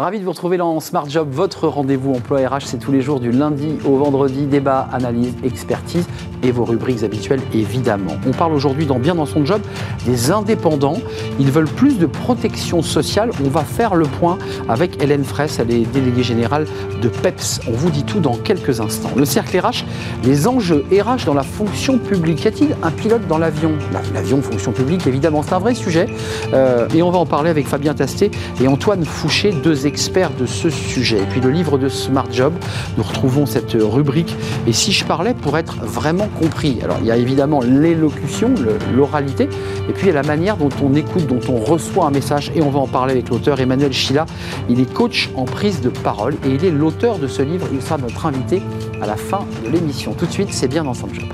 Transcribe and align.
Ravi 0.00 0.18
de 0.18 0.24
vous 0.24 0.30
retrouver 0.30 0.56
dans 0.56 0.80
Smart 0.80 1.06
Job, 1.06 1.28
votre 1.30 1.68
rendez-vous 1.68 2.14
emploi 2.14 2.38
RH. 2.48 2.62
C'est 2.64 2.78
tous 2.78 2.90
les 2.90 3.02
jours 3.02 3.20
du 3.20 3.32
lundi 3.32 3.76
au 3.84 3.96
vendredi. 3.96 4.46
Débat, 4.46 4.88
analyse, 4.94 5.34
expertise 5.44 6.06
et 6.42 6.52
vos 6.52 6.64
rubriques 6.64 7.02
habituelles 7.02 7.42
évidemment. 7.52 8.12
On 8.26 8.30
parle 8.30 8.54
aujourd'hui 8.54 8.86
dans 8.86 8.98
Bien 8.98 9.14
dans 9.14 9.26
son 9.26 9.44
job 9.44 9.60
des 10.06 10.30
indépendants. 10.30 10.96
Ils 11.38 11.50
veulent 11.50 11.68
plus 11.68 11.98
de 11.98 12.06
protection 12.06 12.80
sociale. 12.80 13.30
On 13.44 13.50
va 13.50 13.62
faire 13.62 13.94
le 13.94 14.06
point 14.06 14.38
avec 14.70 15.02
Hélène 15.02 15.22
Fraisse, 15.24 15.58
elle 15.58 15.70
est 15.70 15.84
déléguée 15.92 16.22
générale 16.22 16.66
de 17.02 17.08
PEPS. 17.08 17.60
On 17.68 17.72
vous 17.72 17.90
dit 17.90 18.04
tout 18.04 18.20
dans 18.20 18.36
quelques 18.36 18.80
instants. 18.80 19.10
Le 19.16 19.26
cercle 19.26 19.58
RH, 19.58 19.84
les 20.24 20.48
enjeux 20.48 20.84
RH 20.90 21.26
dans 21.26 21.34
la 21.34 21.42
fonction 21.42 21.98
publique. 21.98 22.44
Y 22.44 22.48
a-t-il 22.48 22.76
un 22.82 22.90
pilote 22.90 23.26
dans 23.26 23.38
l'avion? 23.38 23.72
L'avion, 24.14 24.40
fonction 24.40 24.72
publique, 24.72 25.06
évidemment, 25.06 25.42
c'est 25.42 25.54
un 25.54 25.58
vrai 25.58 25.74
sujet. 25.74 26.06
Euh, 26.54 26.88
et 26.94 27.02
on 27.02 27.10
va 27.10 27.18
en 27.18 27.26
parler 27.26 27.50
avec 27.50 27.66
Fabien 27.66 27.92
Tasté 27.92 28.30
et 28.62 28.66
Antoine 28.66 29.04
Fouché, 29.04 29.52
deux 29.52 29.86
experts 29.90 30.30
de 30.38 30.46
ce 30.46 30.70
sujet. 30.70 31.18
Et 31.18 31.26
puis 31.26 31.40
le 31.40 31.50
livre 31.50 31.76
de 31.76 31.88
Smart 31.88 32.28
Job, 32.30 32.52
nous 32.96 33.02
retrouvons 33.02 33.44
cette 33.44 33.72
rubrique. 33.72 34.36
Et 34.68 34.72
si 34.72 34.92
je 34.92 35.04
parlais 35.04 35.34
pour 35.34 35.58
être 35.58 35.84
vraiment 35.84 36.28
compris, 36.38 36.78
alors 36.84 36.98
il 37.00 37.06
y 37.06 37.10
a 37.10 37.16
évidemment 37.16 37.60
l'élocution, 37.60 38.54
l'oralité, 38.94 39.48
et 39.88 39.92
puis 39.92 40.04
il 40.04 40.06
y 40.06 40.10
a 40.10 40.22
la 40.22 40.22
manière 40.22 40.56
dont 40.56 40.68
on 40.80 40.94
écoute, 40.94 41.26
dont 41.26 41.40
on 41.48 41.56
reçoit 41.56 42.06
un 42.06 42.10
message. 42.10 42.52
Et 42.54 42.62
on 42.62 42.70
va 42.70 42.78
en 42.78 42.86
parler 42.86 43.12
avec 43.12 43.30
l'auteur 43.30 43.58
Emmanuel 43.58 43.92
Schilla. 43.92 44.26
Il 44.68 44.78
est 44.78 44.92
coach 44.92 45.28
en 45.34 45.44
prise 45.44 45.80
de 45.80 45.88
parole 45.88 46.34
et 46.46 46.50
il 46.50 46.64
est 46.64 46.70
l'auteur 46.70 47.18
de 47.18 47.26
ce 47.26 47.42
livre. 47.42 47.66
Il 47.72 47.82
sera 47.82 47.98
notre 47.98 48.24
invité 48.26 48.62
à 49.02 49.06
la 49.06 49.16
fin 49.16 49.44
de 49.64 49.70
l'émission. 49.70 50.14
Tout 50.14 50.26
de 50.26 50.32
suite, 50.32 50.52
c'est 50.52 50.68
bien 50.68 50.84
dans 50.84 50.94
son 50.94 51.12
job. 51.12 51.24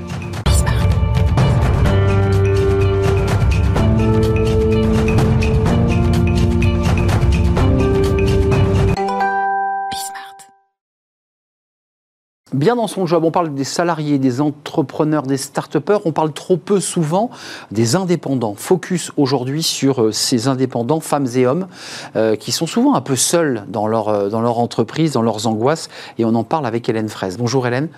Bien 12.57 12.75
dans 12.75 12.87
son 12.87 13.05
job. 13.05 13.23
On 13.23 13.31
parle 13.31 13.53
des 13.53 13.63
salariés, 13.63 14.17
des 14.17 14.41
entrepreneurs, 14.41 15.23
des 15.23 15.37
start-upers. 15.37 16.05
On 16.05 16.11
parle 16.11 16.33
trop 16.33 16.57
peu 16.57 16.79
souvent 16.79 17.29
des 17.71 17.95
indépendants. 17.95 18.55
Focus 18.57 19.11
aujourd'hui 19.15 19.63
sur 19.63 20.03
euh, 20.03 20.11
ces 20.11 20.47
indépendants, 20.47 20.99
femmes 20.99 21.27
et 21.35 21.45
hommes, 21.45 21.67
euh, 22.15 22.35
qui 22.35 22.51
sont 22.51 22.67
souvent 22.67 22.95
un 22.95 23.01
peu 23.01 23.15
seuls 23.15 23.63
dans 23.69 23.87
leur, 23.87 24.09
euh, 24.09 24.29
dans 24.29 24.41
leur 24.41 24.59
entreprise, 24.59 25.11
dans 25.13 25.21
leurs 25.21 25.47
angoisses. 25.47 25.89
Et 26.17 26.25
on 26.25 26.35
en 26.35 26.43
parle 26.43 26.65
avec 26.65 26.89
Hélène 26.89 27.09
Fraisse. 27.09 27.37
Bonjour 27.37 27.67
Hélène. 27.67 27.89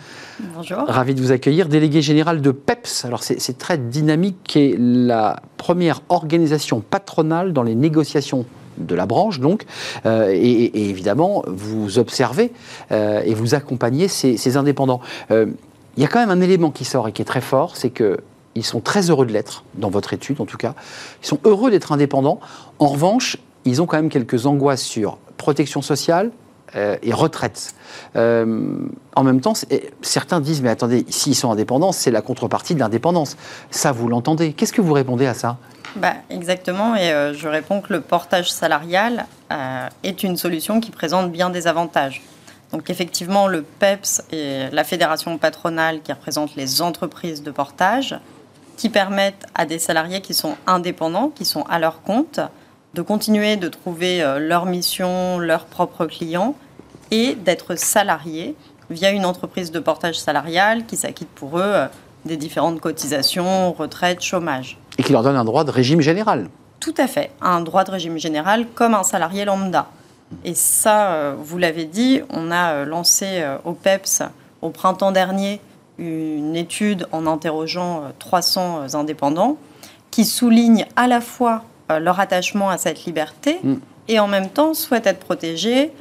Bonjour. 0.56 0.84
Ravi 0.88 1.16
de 1.16 1.22
vous 1.22 1.32
accueillir. 1.32 1.68
Déléguée 1.68 2.02
générale 2.02 2.42
de 2.42 2.52
PEPS. 2.52 3.06
Alors 3.06 3.24
c'est 3.24 3.58
très 3.58 3.78
dynamique, 3.78 4.38
qui 4.44 4.60
est 4.60 4.76
la 4.78 5.42
première 5.58 6.02
organisation 6.10 6.82
patronale 6.82 7.54
dans 7.54 7.64
les 7.64 7.76
négociations 7.76 8.46
de 8.80 8.96
la 8.96 9.06
branche, 9.06 9.40
donc, 9.40 9.66
euh, 10.06 10.32
et, 10.34 10.90
évidemment, 10.90 11.44
vous 11.48 12.00
observez 12.00 12.52
euh, 12.92 13.22
et 13.26 13.34
vous 13.34 13.56
accompagnez 13.56 14.08
ces, 14.08 14.58
indépendants. 14.58 15.02
Euh, 15.32 15.48
il 15.98 16.04
y 16.04 16.06
a 16.06 16.10
quand 16.10 16.20
même 16.20 16.30
un 16.30 16.42
élément 16.42 16.72
qui 16.72 16.86
sort 16.86 17.08
et 17.08 17.12
qui 17.12 17.22
est 17.22 17.26
très 17.26 17.42
fort, 17.42 17.76
c'est 17.76 17.90
que 17.90 18.18
ils 18.56 18.66
sont 18.66 18.82
très 18.82 19.10
heureux 19.10 19.26
de 19.26 19.32
l'être, 19.32 19.64
dans 19.76 19.90
votre 19.90 20.14
étude 20.14 20.42
en 20.42 20.46
tout 20.46 20.58
cas. 20.58 20.74
Ils 21.24 21.28
sont 21.28 21.40
heureux 21.46 21.72
d'être 21.72 21.92
indépendants. 21.92 22.40
En 22.80 22.88
revanche, 22.88 23.38
ils 23.66 23.82
ont 23.82 23.86
quand 23.86 23.98
même 23.98 24.10
quelques 24.10 24.48
angoisses 24.48 24.82
sur 24.82 25.18
protection 25.38 25.82
sociale, 25.82 26.32
et 26.76 27.14
retraite. 27.14 27.74
en 28.16 29.24
même 29.24 29.42
temps, 29.42 29.54
certains 30.02 30.40
disent, 30.40 30.62
mais 30.62 30.70
attendez, 30.70 31.06
s'ils 31.10 31.36
sont 31.36 31.52
indépendants, 31.52 31.92
c'est 31.92 32.12
la 32.12 32.22
contrepartie 32.22 32.76
de 32.76 32.80
l'indépendance. 32.80 33.38
Ça, 33.72 33.92
vous 33.92 34.08
l'entendez. 34.08 34.54
Qu'est-ce 34.54 34.74
que 34.74 34.82
vous 34.82 34.94
répondez 34.94 35.26
à 35.26 35.34
ça? 35.34 35.58
Bah, 35.96 36.14
Exactement, 36.30 36.96
et 36.96 37.12
euh, 37.12 37.34
je 37.34 37.48
réponds 37.48 37.82
que 37.82 37.94
le 37.94 38.02
portage 38.02 38.52
salarial 38.52 39.26
euh, 39.52 39.88
est 40.04 40.24
une 40.24 40.38
solution 40.38 40.80
qui 40.80 40.92
présente 40.92 41.32
bien 41.32 41.50
des 41.50 41.68
avantages. 41.68 42.22
Donc 42.72 42.90
effectivement, 42.92 43.48
le 43.48 43.64
PEPS 43.64 44.22
est 44.32 44.72
la 44.72 44.84
fédération 44.84 45.38
patronale 45.40 46.02
qui 46.02 46.12
représente 46.14 46.56
les 46.56 46.84
entreprises 46.84 47.42
de 47.42 47.50
portage, 47.50 48.20
qui 48.78 48.90
permettent 48.90 49.46
à 49.56 49.66
des 49.66 49.80
salariés 49.80 50.22
qui 50.22 50.36
sont 50.36 50.56
indépendants, 50.68 51.30
qui 51.30 51.46
sont 51.46 51.64
à 51.64 51.80
leur 51.80 52.04
compte, 52.04 52.40
de 52.94 53.02
continuer 53.02 53.58
de 53.58 53.68
trouver 53.68 54.22
euh, 54.22 54.38
leur 54.38 54.66
mission, 54.68 55.40
leurs 55.40 55.66
propres 55.66 56.06
clients, 56.06 56.56
et 57.12 57.36
d'être 57.36 57.76
salariés 57.76 58.56
via 58.90 59.12
une 59.12 59.26
entreprise 59.26 59.72
de 59.72 59.80
portage 59.80 60.20
salarial 60.20 60.86
qui 60.86 60.98
s'acquitte 60.98 61.30
pour 61.30 61.60
eux 61.60 61.76
des 62.26 62.38
différentes 62.38 62.80
cotisations, 62.80 63.72
retraite, 63.74 64.22
chômage 64.22 64.78
et 65.00 65.04
qui 65.04 65.14
leur 65.14 65.24
donne 65.24 65.38
un 65.38 65.46
droit 65.46 65.64
de 65.64 65.72
régime 65.72 66.02
général. 66.02 66.50
Tout 66.82 66.94
à 66.98 67.08
fait, 67.08 67.32
un 67.42 67.62
droit 67.62 67.86
de 67.86 67.92
régime 67.92 68.18
général 68.18 68.68
comme 68.76 68.94
un 68.94 69.04
salarié 69.04 69.46
lambda. 69.46 69.88
Et 70.44 70.54
ça, 70.54 71.12
euh, 71.12 71.36
vous 71.42 71.58
l'avez 71.58 71.86
dit, 71.86 72.22
on 72.30 72.52
a 72.52 72.74
euh, 72.74 72.86
lancé 72.86 73.26
euh, 73.40 73.58
au 73.64 73.72
PEPS 73.72 74.24
au 74.62 74.70
printemps 74.70 75.14
dernier 75.14 75.62
une 75.98 76.56
étude 76.56 77.08
en 77.12 77.28
interrogeant 77.28 78.04
300 78.20 78.96
indépendants 78.96 79.58
qui 80.12 80.24
soulignent 80.24 80.86
à 80.96 81.08
la 81.08 81.20
fois 81.20 81.64
leur 81.90 82.20
attachement 82.22 82.70
à 82.70 82.78
cette 82.78 83.04
liberté 83.04 83.60
mm. 83.64 83.76
et 84.08 84.20
en 84.20 84.28
même 84.28 84.50
temps 84.50 84.74
souhaitent 84.74 85.08
être 85.08 85.20
protégés 85.20 85.92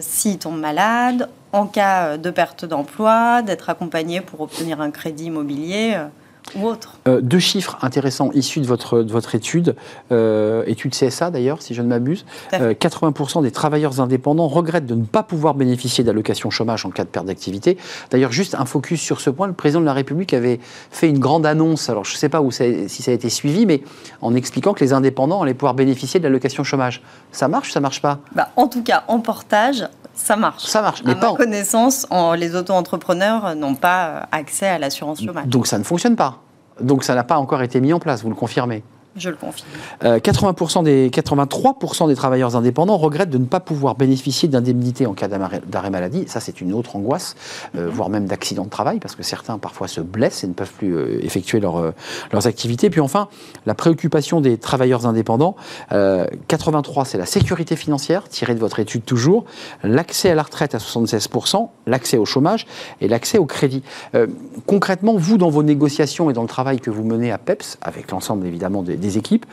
s'ils 0.00 0.38
tombent 0.38 0.60
malades, 0.60 1.28
en 1.52 1.66
cas 1.66 2.16
de 2.16 2.30
perte 2.30 2.64
d'emploi, 2.64 3.42
d'être 3.42 3.70
accompagnés 3.70 4.20
pour 4.20 4.40
obtenir 4.40 4.80
un 4.80 4.90
crédit 4.90 5.26
immobilier 5.26 5.96
ou 6.54 6.66
autre. 6.66 6.94
Euh, 7.08 7.20
deux 7.20 7.38
chiffres 7.38 7.78
intéressants 7.82 8.30
issus 8.32 8.60
de 8.60 8.66
votre, 8.66 9.02
de 9.02 9.12
votre 9.12 9.34
étude, 9.34 9.76
euh, 10.12 10.64
étude 10.66 10.94
CSA 10.94 11.30
d'ailleurs, 11.30 11.62
si 11.62 11.74
je 11.74 11.82
ne 11.82 11.88
m'abuse. 11.88 12.24
80% 12.52 13.38
euh, 13.38 13.42
des 13.42 13.50
travailleurs 13.50 14.00
indépendants 14.00 14.48
regrettent 14.48 14.86
de 14.86 14.94
ne 14.94 15.04
pas 15.04 15.22
pouvoir 15.22 15.54
bénéficier 15.54 16.04
d'allocations 16.04 16.50
chômage 16.50 16.84
en 16.86 16.90
cas 16.90 17.04
de 17.04 17.08
perte 17.08 17.26
d'activité. 17.26 17.78
D'ailleurs, 18.10 18.32
juste 18.32 18.54
un 18.54 18.64
focus 18.64 19.00
sur 19.00 19.20
ce 19.20 19.30
point, 19.30 19.46
le 19.46 19.52
président 19.52 19.80
de 19.80 19.86
la 19.86 19.92
République 19.92 20.34
avait 20.34 20.60
fait 20.90 21.08
une 21.08 21.18
grande 21.18 21.46
annonce, 21.46 21.88
alors 21.88 22.04
je 22.04 22.14
ne 22.14 22.18
sais 22.18 22.28
pas 22.28 22.40
où 22.40 22.50
si 22.50 22.88
ça 22.88 23.10
a 23.10 23.14
été 23.14 23.30
suivi, 23.30 23.66
mais 23.66 23.82
en 24.20 24.34
expliquant 24.34 24.74
que 24.74 24.84
les 24.84 24.92
indépendants 24.92 25.42
allaient 25.42 25.54
pouvoir 25.54 25.74
bénéficier 25.74 26.20
de 26.20 26.24
l'allocation 26.24 26.64
chômage. 26.64 27.02
Ça 27.32 27.48
marche 27.48 27.68
ou 27.68 27.72
ça 27.72 27.80
marche 27.80 28.02
pas? 28.02 28.18
Bah, 28.34 28.50
En 28.56 28.68
tout 28.68 28.82
cas, 28.82 29.04
en 29.08 29.20
portage, 29.20 29.88
ça 30.20 30.36
marche. 30.36 30.64
Ça 30.64 30.82
marche, 30.82 31.02
mais 31.04 31.12
à 31.12 31.14
pas 31.16 31.32
ma 31.32 31.36
connaissance, 31.36 32.06
les 32.36 32.54
auto-entrepreneurs 32.54 33.54
n'ont 33.54 33.74
pas 33.74 34.28
accès 34.32 34.68
à 34.68 34.78
l'assurance 34.78 35.22
chômage. 35.22 35.46
Donc 35.46 35.66
ça 35.66 35.78
ne 35.78 35.84
fonctionne 35.84 36.16
pas. 36.16 36.38
Donc 36.80 37.04
ça 37.04 37.14
n'a 37.14 37.24
pas 37.24 37.38
encore 37.38 37.62
été 37.62 37.80
mis 37.80 37.92
en 37.92 37.98
place, 37.98 38.22
vous 38.22 38.30
le 38.30 38.34
confirmez 38.34 38.82
je 39.16 39.28
le 39.28 39.34
confirme. 39.36 39.68
80% 40.02 40.80
euh, 40.80 40.82
des, 40.82 41.10
83% 41.10 42.06
des 42.06 42.14
travailleurs 42.14 42.54
indépendants 42.54 42.96
regrettent 42.96 43.30
de 43.30 43.38
ne 43.38 43.44
pas 43.44 43.58
pouvoir 43.58 43.96
bénéficier 43.96 44.48
d'indemnités 44.48 45.06
en 45.06 45.14
cas 45.14 45.26
d'arrêt 45.26 45.90
maladie. 45.90 46.24
Ça, 46.28 46.38
c'est 46.38 46.60
une 46.60 46.72
autre 46.72 46.94
angoisse, 46.94 47.34
euh, 47.74 47.86
mhm. 47.86 47.90
voire 47.90 48.08
même 48.08 48.26
d'accident 48.26 48.64
de 48.64 48.70
travail, 48.70 49.00
parce 49.00 49.16
que 49.16 49.24
certains 49.24 49.58
parfois 49.58 49.88
se 49.88 50.00
blessent 50.00 50.44
et 50.44 50.46
ne 50.46 50.52
peuvent 50.52 50.72
plus 50.72 50.94
euh, 50.94 51.24
effectuer 51.24 51.58
leurs 51.58 52.46
activités. 52.46 52.88
Puis 52.88 53.00
enfin, 53.00 53.28
la 53.66 53.74
préoccupation 53.74 54.40
des 54.40 54.58
travailleurs 54.58 55.06
indépendants. 55.06 55.56
83, 56.48 57.04
c'est 57.04 57.18
la 57.18 57.26
sécurité 57.26 57.76
financière, 57.76 58.28
tirée 58.28 58.54
de 58.54 58.60
votre 58.60 58.78
étude 58.78 59.04
toujours, 59.04 59.44
l'accès 59.82 60.30
à 60.30 60.34
la 60.34 60.42
retraite 60.42 60.74
à 60.74 60.78
76%, 60.78 61.68
l'accès 61.86 62.16
au 62.16 62.24
chômage 62.24 62.66
et 63.00 63.08
l'accès 63.08 63.38
au 63.38 63.46
crédit. 63.46 63.82
concrètement, 64.66 65.14
vous, 65.16 65.36
dans 65.36 65.50
vos 65.50 65.62
négociations 65.62 66.30
et 66.30 66.32
dans 66.32 66.42
le 66.42 66.48
travail 66.48 66.80
que 66.80 66.90
vous 66.90 67.04
menez 67.04 67.32
à 67.32 67.38
PEPS, 67.38 67.78
avec 67.82 68.10
l'ensemble 68.10 68.46
évidemment 68.46 68.82
des 68.82 68.96
des 69.00 69.09
équipes. 69.16 69.46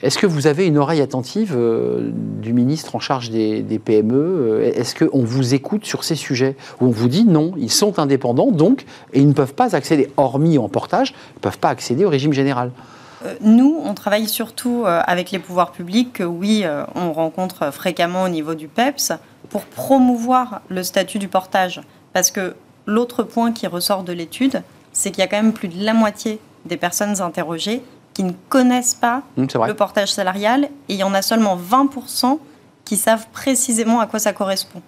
Est-ce 0.00 0.18
que 0.18 0.26
vous 0.26 0.46
avez 0.46 0.66
une 0.66 0.78
oreille 0.78 1.00
attentive 1.00 1.54
euh, 1.56 2.10
du 2.12 2.52
ministre 2.52 2.94
en 2.94 3.00
charge 3.00 3.30
des, 3.30 3.80
PME 3.84 4.14
euh, 4.14 4.72
Est-ce 4.72 4.94
qu'on 4.94 5.24
vous 5.24 5.54
écoute 5.54 5.84
sur 5.84 6.04
ces 6.04 6.14
sujets 6.14 6.56
Ou 6.80 6.86
on 6.86 6.90
vous 6.90 7.08
dit 7.08 7.24
non, 7.24 7.52
ils 7.56 7.70
sont 7.70 7.98
indépendants, 7.98 8.52
donc, 8.52 8.84
et 9.12 9.20
ils 9.20 9.26
ne 9.26 9.32
peuvent 9.32 9.54
pas 9.54 9.74
accéder, 9.74 10.08
hormis 10.16 10.56
en 10.56 10.68
portage, 10.68 11.14
ne 11.36 11.40
peuvent 11.40 11.58
pas 11.58 11.70
accéder 11.70 12.04
au 12.04 12.10
régime 12.10 12.32
général? 12.32 12.70
Euh, 13.26 13.34
nous, 13.40 13.80
on 13.84 13.92
travaille 13.94 14.28
surtout 14.28 14.84
avec 14.86 15.32
les 15.32 15.40
pouvoirs 15.40 15.72
publics 15.72 16.12
que 16.12 16.22
oui, 16.22 16.64
on 16.94 17.12
rencontre 17.12 17.72
fréquemment 17.72 18.22
au 18.22 18.28
niveau 18.28 18.54
du 18.54 18.68
PEPS 18.68 19.14
pour 19.50 19.62
promouvoir 19.62 20.60
le 20.68 20.84
statut 20.84 21.18
du 21.18 21.26
portage. 21.26 21.80
Parce 22.12 22.30
que 22.30 22.54
l'autre 22.86 23.24
point 23.24 23.50
qui 23.50 23.66
ressort 23.66 24.04
de 24.04 24.12
l'étude, 24.12 24.62
c'est 24.92 25.10
qu'il 25.10 25.20
y 25.20 25.24
a 25.24 25.26
quand 25.26 25.42
même 25.42 25.52
plus 25.52 25.68
de 25.68 25.84
la 25.84 25.94
moitié 25.94 26.38
des 26.66 26.76
personnes 26.76 27.20
interrogées 27.20 27.82
qui 28.18 28.24
ne 28.24 28.32
connaissent 28.48 28.96
pas 28.96 29.22
mmh, 29.36 29.46
le 29.68 29.74
portage 29.74 30.12
salarial 30.12 30.64
et 30.88 30.94
il 30.94 30.96
y 30.96 31.04
en 31.04 31.14
a 31.14 31.22
seulement 31.22 31.56
20% 31.56 32.40
qui 32.84 32.96
savent 32.96 33.28
précisément 33.32 34.00
à 34.00 34.08
quoi 34.08 34.18
ça 34.18 34.32
correspond. 34.32 34.82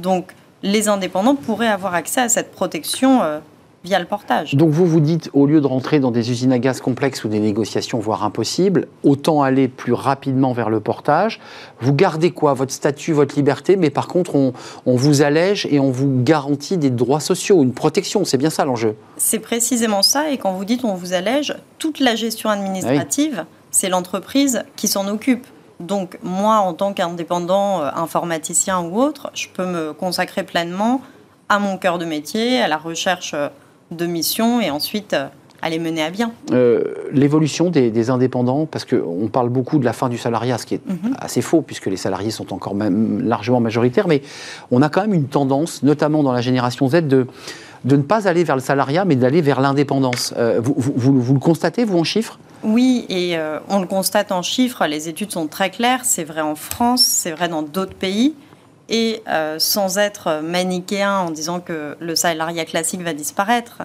Donc 0.00 0.34
les 0.64 0.88
indépendants 0.88 1.36
pourraient 1.36 1.68
avoir 1.68 1.94
accès 1.94 2.22
à 2.22 2.28
cette 2.28 2.50
protection 2.50 3.22
euh, 3.22 3.38
via 3.84 3.98
le 3.98 4.04
portage. 4.04 4.54
Donc 4.54 4.70
vous 4.70 4.86
vous 4.86 5.00
dites, 5.00 5.30
au 5.32 5.46
lieu 5.46 5.60
de 5.60 5.66
rentrer 5.66 5.98
dans 5.98 6.10
des 6.10 6.30
usines 6.30 6.52
à 6.52 6.58
gaz 6.58 6.80
complexes 6.80 7.24
ou 7.24 7.28
des 7.28 7.40
négociations 7.40 7.98
voire 7.98 8.24
impossibles, 8.24 8.86
autant 9.02 9.42
aller 9.42 9.68
plus 9.68 9.92
rapidement 9.92 10.52
vers 10.52 10.70
le 10.70 10.80
portage. 10.80 11.40
Vous 11.80 11.92
gardez 11.92 12.30
quoi? 12.30 12.54
Votre 12.54 12.72
statut, 12.72 13.12
votre 13.12 13.34
liberté, 13.34 13.76
mais 13.76 13.90
par 13.90 14.08
contre 14.08 14.36
on, 14.36 14.52
vous 14.86 15.22
allège 15.22 15.66
et 15.70 15.80
on 15.80 15.90
vous 15.90 16.22
garantit 16.22 16.76
des 16.76 16.90
droits 16.90 17.20
sociaux, 17.20 17.62
une 17.62 17.72
protection, 17.72 18.24
c'est 18.24 18.38
bien 18.38 18.50
ça 18.50 18.64
l'enjeu 18.64 18.94
C'est 19.16 19.40
précisément 19.40 20.02
ça, 20.02 20.30
et 20.30 20.38
quand 20.38 20.52
vous 20.52 20.64
dites 20.64 20.84
on 20.84 20.94
vous 20.94 21.12
allège, 21.12 21.56
toute 21.78 21.98
la 21.98 22.14
gestion 22.14 22.50
administrative, 22.50 23.44
c'est 23.70 23.88
l'entreprise 23.88 24.64
qui 24.76 24.86
s'en 24.86 25.08
occupe. 25.08 25.46
Donc 25.80 26.18
moi, 26.22 26.58
en 26.58 26.74
tant 26.74 26.92
qu'indépendant, 26.92 27.80
euh, 27.80 27.90
informaticien 27.96 28.80
ou 28.80 29.00
autre, 29.00 29.30
je 29.34 29.48
peux 29.52 29.66
me 29.66 29.92
consacrer 29.92 30.44
pleinement 30.44 31.00
à 31.48 31.58
mon 31.58 31.76
cœur 31.76 31.98
de 31.98 32.04
métier, 32.04 32.60
à 32.60 32.68
la 32.68 32.76
recherche 32.76 33.32
euh, 33.34 33.48
de 33.96 34.06
missions 34.06 34.60
et 34.60 34.70
ensuite 34.70 35.12
euh, 35.14 35.28
à 35.60 35.70
les 35.70 35.78
mener 35.78 36.02
à 36.02 36.10
bien. 36.10 36.32
L'évolution 37.12 37.70
des, 37.70 38.10
indépendants, 38.10 38.66
parce 38.66 38.84
qu'on 38.84 39.28
parle 39.28 39.48
beaucoup 39.48 39.78
de 39.78 39.84
la 39.84 39.92
fin 39.92 40.08
du 40.08 40.18
salariat, 40.18 40.58
ce 40.58 40.66
qui 40.66 40.74
est 40.74 40.86
mhm. 40.86 41.14
assez 41.16 41.40
faux, 41.40 41.62
puisque 41.62 41.86
les 41.86 41.96
salariés 41.96 42.32
sont 42.32 42.52
encore 42.52 42.74
même 42.74 43.22
largement 43.22 43.60
majoritaires, 43.60 44.08
mais 44.08 44.22
on 44.72 44.82
a 44.82 44.88
quand 44.88 45.02
même 45.02 45.14
une 45.14 45.28
tendance, 45.28 45.84
notamment 45.84 46.24
dans 46.24 46.32
la 46.32 46.40
génération 46.40 46.88
Z, 46.88 47.02
de, 47.02 47.28
de 47.84 47.96
ne 47.96 48.02
pas 48.02 48.26
aller 48.26 48.42
vers 48.42 48.56
le 48.56 48.60
salariat, 48.60 49.04
mais 49.04 49.14
d'aller 49.14 49.40
vers 49.40 49.60
l'indépendance. 49.60 50.34
vous, 50.58 50.74
vous, 50.76 51.34
le 51.34 51.38
constatez, 51.38 51.84
vous, 51.84 51.98
en 51.98 52.04
chiffres? 52.04 52.40
Oui, 52.64 53.06
et 53.08 53.36
euh, 53.36 53.58
on 53.68 53.80
le 53.80 53.86
constate 53.86 54.30
en 54.30 54.42
chiffres, 54.42 54.86
les 54.86 55.08
études 55.08 55.32
sont 55.32 55.48
très 55.48 55.70
claires, 55.70 56.04
c'est 56.04 56.24
vrai 56.24 56.42
en 56.42 56.54
France, 56.54 57.02
c'est 57.02 57.32
vrai 57.32 57.48
dans 57.48 57.62
d'autres 57.62 57.94
pays, 57.94 58.34
et 58.92 59.22
euh, 59.26 59.58
sans 59.58 59.98
être 59.98 60.40
manichéen 60.42 61.18
en 61.18 61.30
disant 61.30 61.58
que 61.58 61.96
le 61.98 62.14
salariat 62.14 62.64
classique 62.64 63.00
va 63.00 63.14
disparaître, 63.14 63.82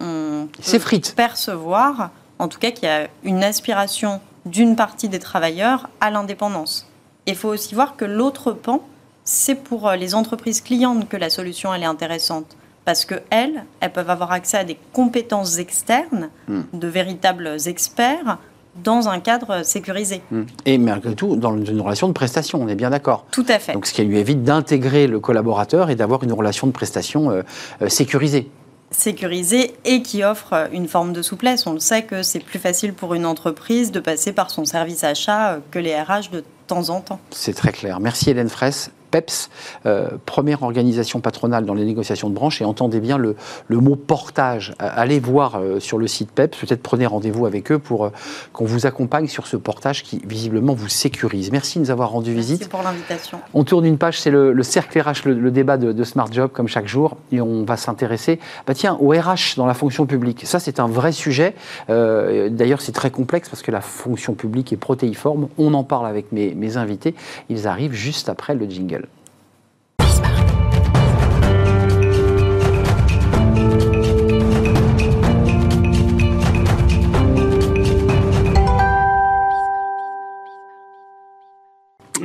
on 0.00 0.48
peut 0.50 1.00
percevoir 1.14 2.10
en 2.38 2.48
tout 2.48 2.58
cas 2.58 2.70
qu'il 2.70 2.88
y 2.88 2.90
a 2.90 3.08
une 3.22 3.44
aspiration 3.44 4.20
d'une 4.46 4.74
partie 4.74 5.08
des 5.08 5.18
travailleurs 5.18 5.88
à 6.00 6.10
l'indépendance. 6.10 6.90
Il 7.26 7.36
faut 7.36 7.48
aussi 7.48 7.74
voir 7.74 7.96
que 7.96 8.04
l'autre 8.04 8.52
pan, 8.52 8.82
c'est 9.24 9.56
pour 9.56 9.88
euh, 9.88 9.96
les 9.96 10.14
entreprises 10.14 10.60
clientes 10.60 11.08
que 11.08 11.16
la 11.16 11.30
solution 11.30 11.72
elle 11.74 11.82
est 11.82 11.86
intéressante 11.86 12.56
parce 12.84 13.04
qu'elles, 13.04 13.64
elles 13.80 13.92
peuvent 13.92 14.10
avoir 14.10 14.32
accès 14.32 14.56
à 14.56 14.64
des 14.64 14.78
compétences 14.92 15.58
externes, 15.58 16.30
hmm. 16.46 16.62
de 16.72 16.86
véritables 16.86 17.56
experts, 17.66 18.38
dans 18.82 19.08
un 19.08 19.20
cadre 19.20 19.64
sécurisé. 19.64 20.22
Hmm. 20.30 20.42
Et 20.64 20.78
malgré 20.78 21.14
tout, 21.14 21.36
dans 21.36 21.56
une 21.56 21.80
relation 21.80 22.08
de 22.08 22.12
prestation, 22.12 22.62
on 22.62 22.68
est 22.68 22.74
bien 22.74 22.90
d'accord. 22.90 23.26
Tout 23.30 23.46
à 23.48 23.58
fait. 23.58 23.72
Donc 23.72 23.86
ce 23.86 23.92
qui 23.92 24.04
lui 24.04 24.18
évite 24.18 24.42
d'intégrer 24.42 25.06
le 25.06 25.20
collaborateur 25.20 25.90
et 25.90 25.96
d'avoir 25.96 26.22
une 26.24 26.32
relation 26.32 26.66
de 26.66 26.72
prestation 26.72 27.30
euh, 27.30 27.42
euh, 27.82 27.88
sécurisée 27.88 28.48
sécurisée 28.92 29.74
et 29.84 30.00
qui 30.00 30.22
offre 30.22 30.68
une 30.72 30.86
forme 30.86 31.12
de 31.12 31.20
souplesse. 31.20 31.66
On 31.66 31.72
le 31.72 31.80
sait 31.80 32.04
que 32.04 32.22
c'est 32.22 32.38
plus 32.38 32.60
facile 32.60 32.94
pour 32.94 33.14
une 33.14 33.26
entreprise 33.26 33.90
de 33.90 33.98
passer 33.98 34.32
par 34.32 34.48
son 34.50 34.64
service 34.64 35.04
achat 35.04 35.54
euh, 35.54 35.58
que 35.70 35.78
les 35.78 35.94
RH 36.00 36.30
de 36.32 36.44
temps 36.66 36.88
en 36.90 37.00
temps. 37.00 37.20
C'est 37.30 37.54
très 37.54 37.72
clair. 37.72 38.00
Merci 38.00 38.30
Hélène 38.30 38.48
Fraisse. 38.48 38.90
PEPS, 39.10 39.50
euh, 39.86 40.08
première 40.24 40.62
organisation 40.62 41.20
patronale 41.20 41.64
dans 41.64 41.74
les 41.74 41.84
négociations 41.84 42.28
de 42.28 42.34
branche, 42.34 42.60
et 42.60 42.64
entendez 42.64 43.00
bien 43.00 43.18
le, 43.18 43.36
mot 43.70 43.96
portage. 43.96 44.74
Euh, 44.82 44.88
allez 44.94 45.20
voir 45.20 45.56
euh, 45.56 45.80
sur 45.80 45.98
le 45.98 46.06
site 46.06 46.30
PEPS, 46.30 46.58
peut-être 46.58 46.82
prenez 46.82 47.06
rendez-vous 47.06 47.46
avec 47.46 47.70
eux 47.72 47.78
pour 47.78 48.10
qu'on 48.52 48.64
vous 48.64 48.86
accompagne 48.86 49.28
sur 49.28 49.46
ce 49.46 49.56
portage 49.56 50.02
qui 50.02 50.20
visiblement 50.26 50.74
vous 50.74 50.88
sécurise. 50.88 51.50
Merci 51.52 51.78
de 51.78 51.84
nous 51.84 51.90
avoir 51.90 52.10
rendu 52.10 52.32
visite. 52.34 52.60
Merci 52.60 52.70
pour 52.70 52.82
l'invitation. 52.82 53.40
On 53.54 53.64
tourne 53.64 53.84
une 53.84 53.98
page, 53.98 54.20
c'est 54.20 54.30
le, 54.30 54.62
cercle 54.62 54.98
RH, 55.00 55.26
le, 55.26 55.50
débat 55.50 55.76
de, 55.76 56.04
Smart 56.04 56.30
Job, 56.30 56.50
comme 56.52 56.68
chaque 56.68 56.86
jour, 56.86 57.16
et 57.32 57.40
on 57.40 57.64
va 57.64 57.76
s'intéresser 57.76 58.38
bah 58.66 58.74
tiens, 58.74 58.96
au 59.00 59.10
RH 59.10 59.56
dans 59.56 59.66
la 59.66 59.74
fonction 59.74 60.06
publique. 60.06 60.46
Ça, 60.46 60.58
c'est 60.58 60.80
un 60.80 60.86
vrai 60.86 61.12
sujet. 61.12 61.54
D'ailleurs, 61.88 62.80
c'est 62.80 62.92
très 62.92 63.10
complexe 63.10 63.48
parce 63.48 63.62
que 63.62 63.70
la 63.70 63.80
fonction 63.80 64.34
publique 64.34 64.72
est 64.72 64.76
protéiforme. 64.76 65.48
On 65.58 65.74
en 65.74 65.84
parle 65.84 66.06
avec 66.06 66.32
mes, 66.32 66.54
mes 66.54 66.76
invités. 66.76 67.14
Ils 67.48 67.66
arrivent 67.66 67.92
juste 67.92 68.28
après 68.28 68.54
le 68.54 68.68
jingle. 68.68 69.05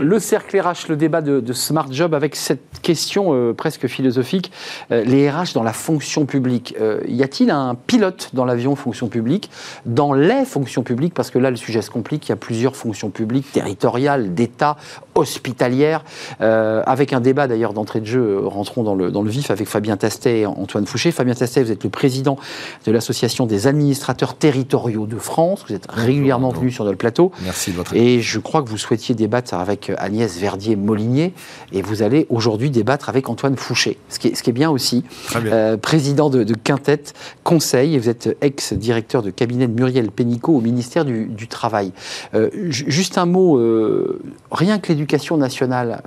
Le 0.01 0.17
cercle 0.17 0.59
RH, 0.59 0.87
le 0.89 0.95
débat 0.95 1.21
de, 1.21 1.53
Smart 1.53 1.85
Job 1.91 2.15
avec 2.15 2.35
cette 2.35 2.81
question 2.81 3.35
euh, 3.35 3.53
presque 3.53 3.85
philosophique. 3.85 4.51
Euh, 4.91 5.03
les 5.03 5.29
RH 5.29 5.53
dans 5.53 5.61
la 5.61 5.73
fonction 5.73 6.25
publique, 6.25 6.75
euh, 6.81 7.01
y 7.07 7.21
a-t-il 7.21 7.51
un 7.51 7.75
pilote 7.75 8.31
dans 8.33 8.43
l'avion 8.43 8.75
fonction 8.75 9.09
publique? 9.09 9.51
Dans 9.85 10.13
les 10.13 10.43
fonctions 10.45 10.81
publiques, 10.81 11.13
parce 11.13 11.29
que 11.29 11.37
là 11.37 11.51
le 11.51 11.55
sujet 11.55 11.83
se 11.83 11.91
complique, 11.91 12.27
il 12.27 12.29
y 12.29 12.33
a 12.33 12.37
plusieurs 12.37 12.75
fonctions 12.75 13.11
publiques, 13.11 13.51
territoriales, 13.51 14.33
d'État, 14.33 14.75
hospitalières, 15.13 16.03
avec 16.39 17.13
un 17.13 17.19
débat 17.19 17.47
d'ailleurs 17.47 17.73
d'entrée 17.73 17.99
de 17.99 18.05
jeu, 18.05 18.39
rentrons 18.43 18.81
dans 18.81 18.95
le, 18.95 19.11
dans 19.11 19.21
le 19.21 19.29
vif 19.29 19.51
avec 19.51 19.67
Fabien 19.67 19.97
Tastet 19.97 20.39
et 20.39 20.45
Antoine 20.45 20.85
Fouché. 20.87 21.11
Fabien 21.11 21.35
Tastet, 21.35 21.61
vous 21.63 21.71
êtes 21.71 21.83
le 21.83 21.89
président 21.89 22.37
de 22.85 22.91
l'Association 22.91 23.45
des 23.45 23.67
administrateurs 23.67 24.35
territoriaux 24.35 25.05
de 25.05 25.17
France, 25.17 25.65
vous 25.67 25.75
êtes 25.75 25.91
régulièrement 25.91 26.49
venu 26.49 26.71
sur 26.71 26.85
notre 26.85 26.97
plateau. 26.97 27.31
Merci 27.43 27.71
de 27.71 27.75
votre 27.75 27.95
Et 27.95 28.21
je 28.21 28.39
crois 28.39 28.63
que 28.63 28.69
vous 28.69 28.77
souhaitiez 28.77 29.13
débattre 29.13 29.53
avec 29.53 29.90
Agnès 29.97 30.37
Verdier-Molinier, 30.37 31.33
et 31.71 31.81
vous 31.81 32.03
allez 32.03 32.27
aujourd'hui 32.29 32.69
débattre 32.69 33.09
avec 33.09 33.29
Antoine 33.29 33.55
Fouché, 33.55 33.97
ce 34.09 34.19
qui 34.19 34.29
est, 34.29 34.35
ce 34.35 34.43
qui 34.43 34.49
est 34.49 34.53
bien 34.53 34.69
aussi, 34.69 35.03
euh, 35.35 35.77
président 35.77 36.29
de, 36.29 36.43
de, 36.43 36.53
Quintet 36.53 37.03
Conseil, 37.43 37.95
et 37.95 37.99
vous 37.99 38.09
êtes 38.09 38.37
ex-directeur 38.41 39.21
de 39.21 39.31
cabinet 39.31 39.67
de 39.67 39.73
Muriel 39.73 40.11
Pénicaud 40.11 40.55
au 40.55 40.61
ministère 40.61 41.05
du, 41.05 41.47
Travail. 41.47 41.91
Euh, 42.33 42.49
juste 42.69 43.17
un 43.17 43.25
mot, 43.25 43.57
euh, 43.57 44.21
rien 44.51 44.79
que 44.79 44.89
l'éducation 44.89 45.37
nationale, 45.37 46.01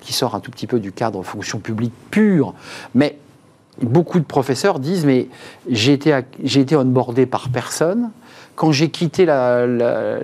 qui 0.00 0.12
sort 0.12 0.34
un 0.34 0.40
tout 0.40 0.50
petit 0.50 0.66
peu 0.66 0.78
du 0.78 0.92
cadre 0.92 1.22
fonction 1.22 1.58
publique 1.58 1.92
pure, 2.10 2.54
mais 2.94 3.18
beaucoup 3.82 4.18
de 4.18 4.24
professeurs 4.24 4.78
disent 4.78 5.04
mais 5.04 5.28
j'ai 5.68 5.92
été, 5.92 6.18
j'ai 6.42 6.60
été 6.60 6.76
par 7.30 7.48
personne, 7.48 8.10
quand 8.56 8.72
j'ai 8.72 8.90
quitté 8.90 9.24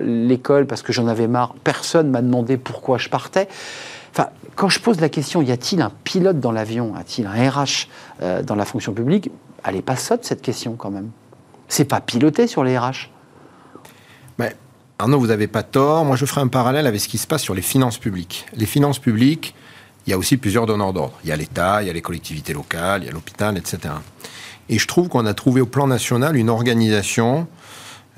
l'école 0.01 0.67
parce 0.67 0.81
que 0.81 0.91
j'en 0.91 1.07
avais 1.07 1.27
marre, 1.27 1.55
personne 1.63 2.09
m'a 2.09 2.21
demandé 2.21 2.57
pourquoi 2.57 2.97
je 2.97 3.07
partais. 3.07 3.47
Enfin, 4.11 4.29
quand 4.55 4.69
je 4.69 4.79
pose 4.79 4.99
la 4.99 5.09
question, 5.09 5.41
y 5.41 5.51
a-t-il 5.51 5.81
un 5.81 5.91
pilote 6.03 6.39
dans 6.39 6.51
l'avion? 6.51 6.95
A-t-il 6.95 7.27
un 7.27 7.49
RH 7.49 7.87
euh, 8.21 8.43
dans 8.43 8.55
la 8.55 8.65
fonction 8.65 8.93
publique? 8.93 9.29
Elle 9.63 9.75
n'est 9.75 9.81
pas 9.81 9.95
sotte 9.95 10.25
cette 10.25 10.41
question 10.41 10.75
quand 10.75 10.91
même. 10.91 11.09
C'est 11.67 11.85
pas 11.85 11.99
piloté 11.99 12.47
sur 12.47 12.63
les 12.63 12.77
RH. 12.77 13.09
Mais 14.37 14.55
Arnaud, 14.99 15.19
vous 15.19 15.27
n'avez 15.27 15.47
pas 15.47 15.63
tort. 15.63 16.05
Moi, 16.05 16.15
je 16.15 16.25
ferai 16.25 16.41
un 16.41 16.47
parallèle 16.47 16.87
avec 16.87 17.01
ce 17.01 17.07
qui 17.07 17.17
se 17.17 17.27
passe 17.27 17.41
sur 17.41 17.53
les 17.53 17.61
finances 17.61 17.97
publiques. 17.97 18.45
Les 18.53 18.65
finances 18.65 18.99
publiques, 18.99 19.55
il 20.07 20.11
y 20.11 20.13
a 20.13 20.17
aussi 20.17 20.37
plusieurs 20.37 20.65
donneurs 20.65 20.93
d'ordre. 20.93 21.13
Il 21.23 21.29
y 21.29 21.31
a 21.31 21.35
l'État, 21.35 21.81
il 21.81 21.87
y 21.87 21.89
a 21.89 21.93
les 21.93 22.01
collectivités 22.01 22.53
locales, 22.53 23.03
il 23.03 23.07
y 23.07 23.09
a 23.09 23.13
l'hôpital, 23.13 23.57
etc. 23.57 23.93
Et 24.69 24.79
je 24.79 24.87
trouve 24.87 25.09
qu'on 25.09 25.25
a 25.25 25.33
trouvé 25.33 25.61
au 25.61 25.65
plan 25.65 25.87
national 25.87 26.35
une 26.35 26.49
organisation 26.49 27.47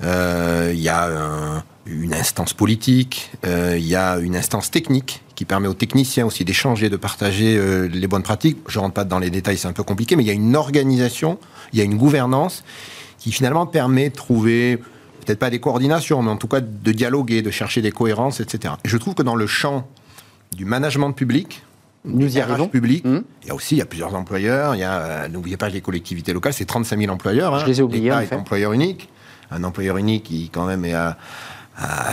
euh, 0.02 0.70
il 0.74 0.80
y 0.80 0.88
a 0.88 1.62
une 1.86 2.14
instance 2.14 2.52
politique, 2.52 3.30
euh, 3.46 3.76
il 3.76 3.86
y 3.86 3.96
a 3.96 4.18
une 4.18 4.36
instance 4.36 4.70
technique 4.70 5.22
qui 5.34 5.44
permet 5.44 5.68
aux 5.68 5.74
techniciens 5.74 6.26
aussi 6.26 6.44
d'échanger, 6.44 6.90
de 6.90 6.96
partager 6.96 7.56
euh, 7.56 7.88
les 7.88 8.06
bonnes 8.06 8.22
pratiques. 8.22 8.58
Je 8.68 8.78
rentre 8.78 8.94
pas 8.94 9.04
dans 9.04 9.18
les 9.18 9.30
détails, 9.30 9.56
c'est 9.56 9.68
un 9.68 9.72
peu 9.72 9.82
compliqué, 9.82 10.16
mais 10.16 10.22
il 10.22 10.26
y 10.26 10.30
a 10.30 10.34
une 10.34 10.56
organisation, 10.56 11.38
il 11.72 11.78
y 11.78 11.82
a 11.82 11.84
une 11.84 11.96
gouvernance 11.96 12.64
qui 13.18 13.32
finalement 13.32 13.66
permet 13.66 14.10
de 14.10 14.14
trouver 14.14 14.76
peut-être 15.24 15.38
pas 15.38 15.50
des 15.50 15.60
coordinations, 15.60 16.22
mais 16.22 16.30
en 16.30 16.36
tout 16.36 16.48
cas 16.48 16.60
de 16.60 16.92
dialoguer, 16.92 17.42
de 17.42 17.50
chercher 17.50 17.82
des 17.82 17.92
cohérences, 17.92 18.40
etc. 18.40 18.74
Et 18.84 18.88
je 18.88 18.96
trouve 18.96 19.14
que 19.14 19.22
dans 19.22 19.36
le 19.36 19.46
champ 19.46 19.88
du 20.56 20.64
management 20.64 21.12
public, 21.12 21.62
nous 22.08 22.36
y 22.36 22.40
arrivons. 22.40 22.68
Public. 22.68 23.04
Mmh. 23.04 23.20
Il 23.42 23.48
y 23.48 23.50
a 23.50 23.54
aussi 23.54 23.76
il 23.76 23.78
y 23.78 23.82
a 23.82 23.86
plusieurs 23.86 24.14
employeurs. 24.14 24.74
Il 24.74 24.80
y 24.80 24.84
a, 24.84 25.28
n'oubliez 25.28 25.56
pas 25.56 25.68
les 25.68 25.80
collectivités 25.80 26.32
locales, 26.32 26.52
c'est 26.52 26.64
35 26.64 26.98
000 26.98 27.12
employeurs. 27.12 27.54
Hein. 27.54 27.60
Je 27.60 27.66
les 27.66 27.80
ai 27.80 27.82
oubliés. 27.82 28.10
L'État 28.10 28.24
est 28.24 28.32
employeur 28.32 28.72
unique 28.72 29.08
un 29.50 29.64
employeur 29.64 29.96
unique 29.96 30.24
qui 30.24 30.50
quand 30.50 30.66
même 30.66 30.84
est 30.84 30.94
à, 30.94 31.16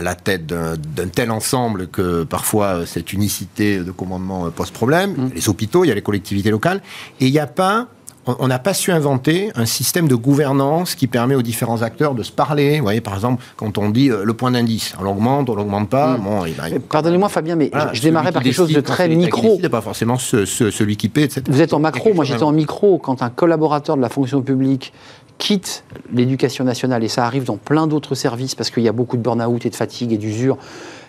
la 0.03 0.13
tête 0.13 0.45
d'un 0.45 1.07
tel 1.07 1.31
ensemble 1.31 1.87
que 1.87 2.23
parfois 2.23 2.85
cette 2.85 3.13
unicité 3.13 3.79
de 3.79 3.89
commandement 3.89 4.51
pose 4.51 4.69
problème. 4.69 5.13
Mm. 5.13 5.29
Les 5.33 5.49
hôpitaux, 5.49 5.83
il 5.83 5.87
y 5.87 5.91
a 5.91 5.95
les 5.95 6.03
collectivités 6.03 6.51
locales, 6.51 6.83
et 7.19 7.25
il 7.25 7.31
n'y 7.31 7.39
a 7.39 7.47
pas 7.47 7.87
on 8.27 8.48
n'a 8.48 8.60
pas 8.60 8.74
su 8.74 8.91
inventer 8.91 9.51
un 9.55 9.65
système 9.65 10.08
de 10.08 10.15
gouvernance 10.15 10.96
qui 10.96 11.08
permet 11.08 11.36
aux 11.36 11.41
différents 11.41 11.82
acteurs 11.82 12.15
de 12.15 12.24
se 12.24 12.32
parler. 12.32 12.77
Vous 12.77 12.84
voyez, 12.84 13.01
par 13.01 13.13
exemple, 13.15 13.44
quand 13.55 13.77
on 13.77 13.89
dit 13.89 14.10
euh, 14.10 14.24
le 14.24 14.34
point 14.34 14.51
d'indice, 14.51 14.96
on 15.00 15.03
l'augmente, 15.03 15.50
on 15.50 15.55
l'augmente 15.55 15.89
pas. 15.89 16.17
Mm. 16.17 16.79
Pardonnez-moi, 16.89 17.29
Fabien, 17.29 17.55
mais 17.55 17.72
je 17.94 18.01
démarrais 18.01 18.32
par 18.32 18.41
quelque 18.41 18.53
chose 18.53 18.72
de 18.72 18.82
très 18.82 19.08
micro. 19.08 19.60
pas 19.70 19.82
forcément 19.82 20.17
celui 20.17 20.98
qui 20.98 21.10
paie, 21.10 21.24
etc. 21.24 21.44
Vous 21.48 21.62
êtes 21.62 21.74
en 21.74 21.79
macro, 21.79 22.13
moi 22.13 22.25
j'étais 22.25 22.44
en 22.44 22.51
micro. 22.51 22.98
Quand 22.98 23.22
un 23.22 23.29
collaborateur 23.29 23.98
de 23.98 24.01
la 24.01 24.10
fonction 24.10 24.41
publique 24.41 24.94
quitte 25.38 25.84
l'éducation 26.13 26.63
nationale, 26.63 27.03
et 27.03 27.10
ça 27.10 27.25
arrive 27.25 27.44
dans 27.44 27.58
plein 27.58 27.88
d'autres 27.88 28.15
services 28.15 28.55
parce 28.55 28.70
qu'il 28.70 28.84
y 28.84 28.88
a 28.88 28.94
beaucoup 28.94 29.17
de 29.17 29.22
burn-out 29.22 29.65
et 29.65 29.70
de 29.70 29.75
fatigue 29.75 30.13
et 30.13 30.17
d'usure, 30.17 30.58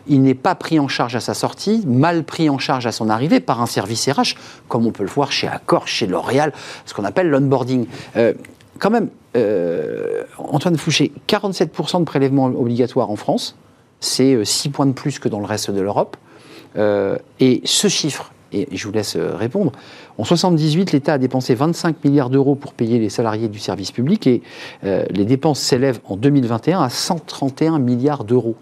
il 0.08 0.22
n'est 0.22 0.34
pas 0.34 0.54
pris 0.54 0.78
en 0.78 0.88
charge 0.88 1.16
à 1.16 1.20
sa 1.20 1.34
sortie, 1.34 1.82
mal 1.86 2.24
pris 2.24 2.48
en 2.48 2.58
charge 2.58 2.86
à 2.86 2.92
son 2.92 3.08
arrivée 3.10 3.40
par 3.40 3.60
un 3.60 3.66
service 3.66 4.08
RH, 4.08 4.36
comme 4.68 4.86
on 4.86 4.92
peut 4.92 5.02
le 5.02 5.08
voir 5.08 5.32
chez 5.32 5.48
Accor, 5.48 5.88
chez 5.88 6.06
L'Oréal, 6.06 6.52
ce 6.84 6.94
qu'on 6.94 7.04
appelle 7.04 7.28
l'onboarding. 7.28 7.86
Euh, 8.16 8.32
quand 8.78 8.90
même, 8.90 9.08
euh, 9.36 10.22
Antoine 10.38 10.76
Fouché, 10.76 11.12
47% 11.28 12.00
de 12.00 12.04
prélèvements 12.04 12.46
obligatoires 12.46 13.10
en 13.10 13.16
France, 13.16 13.56
c'est 14.00 14.44
6 14.44 14.68
euh, 14.68 14.70
points 14.70 14.86
de 14.86 14.92
plus 14.92 15.18
que 15.18 15.28
dans 15.28 15.40
le 15.40 15.46
reste 15.46 15.70
de 15.70 15.80
l'Europe. 15.80 16.16
et 17.40 17.62
ce 17.64 17.88
chiffre 17.88 18.32
et 18.52 18.68
je 18.70 18.86
vous 18.86 18.92
laisse 18.92 19.16
répondre. 19.16 19.72
En 20.18 20.24
78, 20.24 20.92
l'État 20.92 21.14
a 21.14 21.18
dépensé 21.18 21.56
25 21.56 22.04
milliards 22.04 22.30
d'euros 22.30 22.54
pour 22.54 22.74
payer 22.74 23.00
les 23.00 23.08
salariés 23.10 23.48
du 23.48 23.58
service 23.58 23.90
public 23.90 24.28
et 24.28 24.40
les 24.82 25.24
dépenses 25.24 25.58
s'élèvent 25.58 25.98
en 26.04 26.16
2021 26.16 26.80
à 26.80 26.88
131 26.88 27.80
milliards 27.80 28.22
d'euros. 28.22 28.54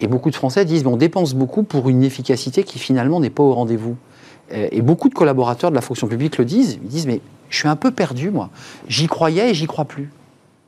Et 0.00 0.06
beaucoup 0.06 0.30
de 0.30 0.36
Français 0.36 0.64
disent, 0.64 0.86
on 0.86 0.96
dépense 0.96 1.34
beaucoup 1.34 1.62
pour 1.62 1.88
une 1.88 2.02
efficacité 2.04 2.62
qui 2.62 2.78
finalement 2.78 3.20
n'est 3.20 3.30
pas 3.30 3.42
au 3.42 3.52
rendez-vous. 3.52 3.96
Et 4.50 4.80
beaucoup 4.80 5.08
de 5.08 5.14
collaborateurs 5.14 5.70
de 5.70 5.74
la 5.74 5.82
fonction 5.82 6.06
publique 6.06 6.38
le 6.38 6.44
disent. 6.44 6.78
Ils 6.82 6.88
disent, 6.88 7.06
mais 7.06 7.20
je 7.50 7.58
suis 7.58 7.68
un 7.68 7.76
peu 7.76 7.90
perdu, 7.90 8.30
moi. 8.30 8.50
J'y 8.88 9.06
croyais 9.06 9.50
et 9.50 9.54
j'y 9.54 9.66
crois 9.66 9.84
plus. 9.84 10.10